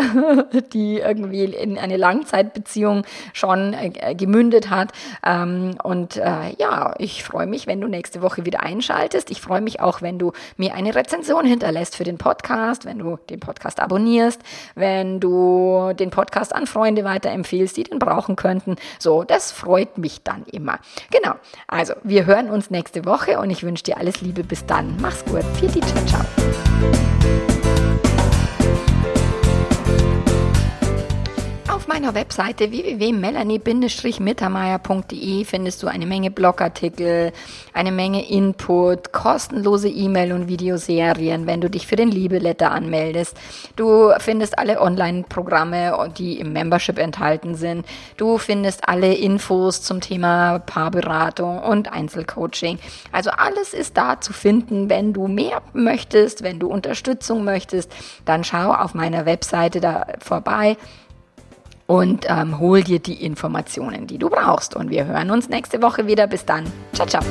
die 0.73 0.99
irgendwie 0.99 1.45
in 1.45 1.77
eine 1.77 1.97
Langzeitbeziehung 1.97 3.03
schon 3.33 3.73
äh, 3.73 4.15
gemündet 4.15 4.69
hat. 4.69 4.91
Ähm, 5.23 5.75
und 5.83 6.17
äh, 6.17 6.55
ja, 6.57 6.95
ich 6.97 7.23
freue 7.23 7.45
mich, 7.45 7.67
wenn 7.67 7.81
du 7.81 7.87
nächste 7.87 8.21
Woche 8.21 8.45
wieder 8.45 8.63
einschaltest. 8.63 9.29
Ich 9.29 9.41
freue 9.41 9.61
mich 9.61 9.79
auch, 9.79 10.01
wenn 10.01 10.17
du 10.17 10.31
mir 10.57 10.73
eine 10.73 10.95
Rezension 10.95 11.45
hinterlässt 11.45 11.95
für 11.95 12.03
den 12.03 12.17
Podcast, 12.17 12.85
wenn 12.85 12.99
du 12.99 13.17
den 13.29 13.39
Podcast 13.39 13.79
abonnierst, 13.79 14.41
wenn 14.75 15.19
du 15.19 15.93
den 15.93 16.09
Podcast 16.09 16.55
an 16.55 16.65
Freunde 16.67 17.03
weiterempfehlst, 17.03 17.77
die 17.77 17.83
den 17.83 17.99
brauchen 17.99 18.35
könnten. 18.35 18.75
So, 18.99 19.23
das 19.23 19.51
freut 19.51 19.97
mich 19.97 20.23
dann 20.23 20.45
immer. 20.45 20.79
Genau. 21.11 21.35
Also, 21.67 21.93
wir 22.03 22.25
hören 22.25 22.49
uns 22.49 22.69
nächste 22.69 23.05
Woche 23.05 23.39
und 23.39 23.49
ich 23.49 23.63
wünsche 23.63 23.83
dir 23.83 23.97
alles 23.97 24.21
Liebe. 24.21 24.43
Bis 24.43 24.65
dann. 24.65 24.97
Mach's 25.01 25.26
gut. 25.27 25.45
Pfiat, 25.53 25.85
ciao, 25.85 26.05
ciao. 26.05 26.25
Meiner 31.97 32.13
Webseite 32.13 32.69
www.melanie-mittermeier.de 32.69 35.45
findest 35.45 35.81
du 35.81 35.87
eine 35.87 36.05
Menge 36.05 36.29
Blogartikel, 36.29 37.31
eine 37.73 37.91
Menge 37.91 38.29
Input, 38.29 39.11
kostenlose 39.11 39.89
E-Mail- 39.89 40.33
und 40.33 40.47
Videoserien, 40.47 41.47
wenn 41.47 41.59
du 41.59 41.71
dich 41.71 41.87
für 41.87 41.95
den 41.95 42.11
Liebeletter 42.11 42.69
anmeldest. 42.69 43.35
Du 43.77 44.11
findest 44.19 44.59
alle 44.59 44.79
Online-Programme, 44.79 46.11
die 46.15 46.39
im 46.39 46.53
Membership 46.53 46.99
enthalten 46.99 47.55
sind. 47.55 47.83
Du 48.15 48.37
findest 48.37 48.87
alle 48.87 49.15
Infos 49.15 49.81
zum 49.81 49.99
Thema 49.99 50.59
Paarberatung 50.59 51.63
und 51.63 51.91
Einzelcoaching. 51.91 52.77
Also 53.11 53.31
alles 53.31 53.73
ist 53.73 53.97
da 53.97 54.21
zu 54.21 54.33
finden. 54.33 54.91
Wenn 54.91 55.13
du 55.13 55.27
mehr 55.27 55.63
möchtest, 55.73 56.43
wenn 56.43 56.59
du 56.59 56.67
Unterstützung 56.67 57.43
möchtest, 57.43 57.91
dann 58.25 58.43
schau 58.43 58.71
auf 58.71 58.93
meiner 58.93 59.25
Webseite 59.25 59.81
da 59.81 60.05
vorbei 60.19 60.77
und 61.87 62.25
ähm, 62.29 62.59
hol 62.59 62.83
dir 62.83 62.99
die 62.99 63.25
Informationen, 63.25 64.05
die 64.05 64.17
du 64.17 64.29
brauchst. 64.29 64.75
Und 64.75 64.91
wir 64.91 65.05
hören 65.05 65.31
uns 65.31 65.49
nächste 65.49 65.81
Woche 65.81 66.05
wieder. 66.05 66.27
Bis 66.27 66.45
dann. 66.45 66.65
Ciao, 66.93 67.07
ciao. 67.07 67.23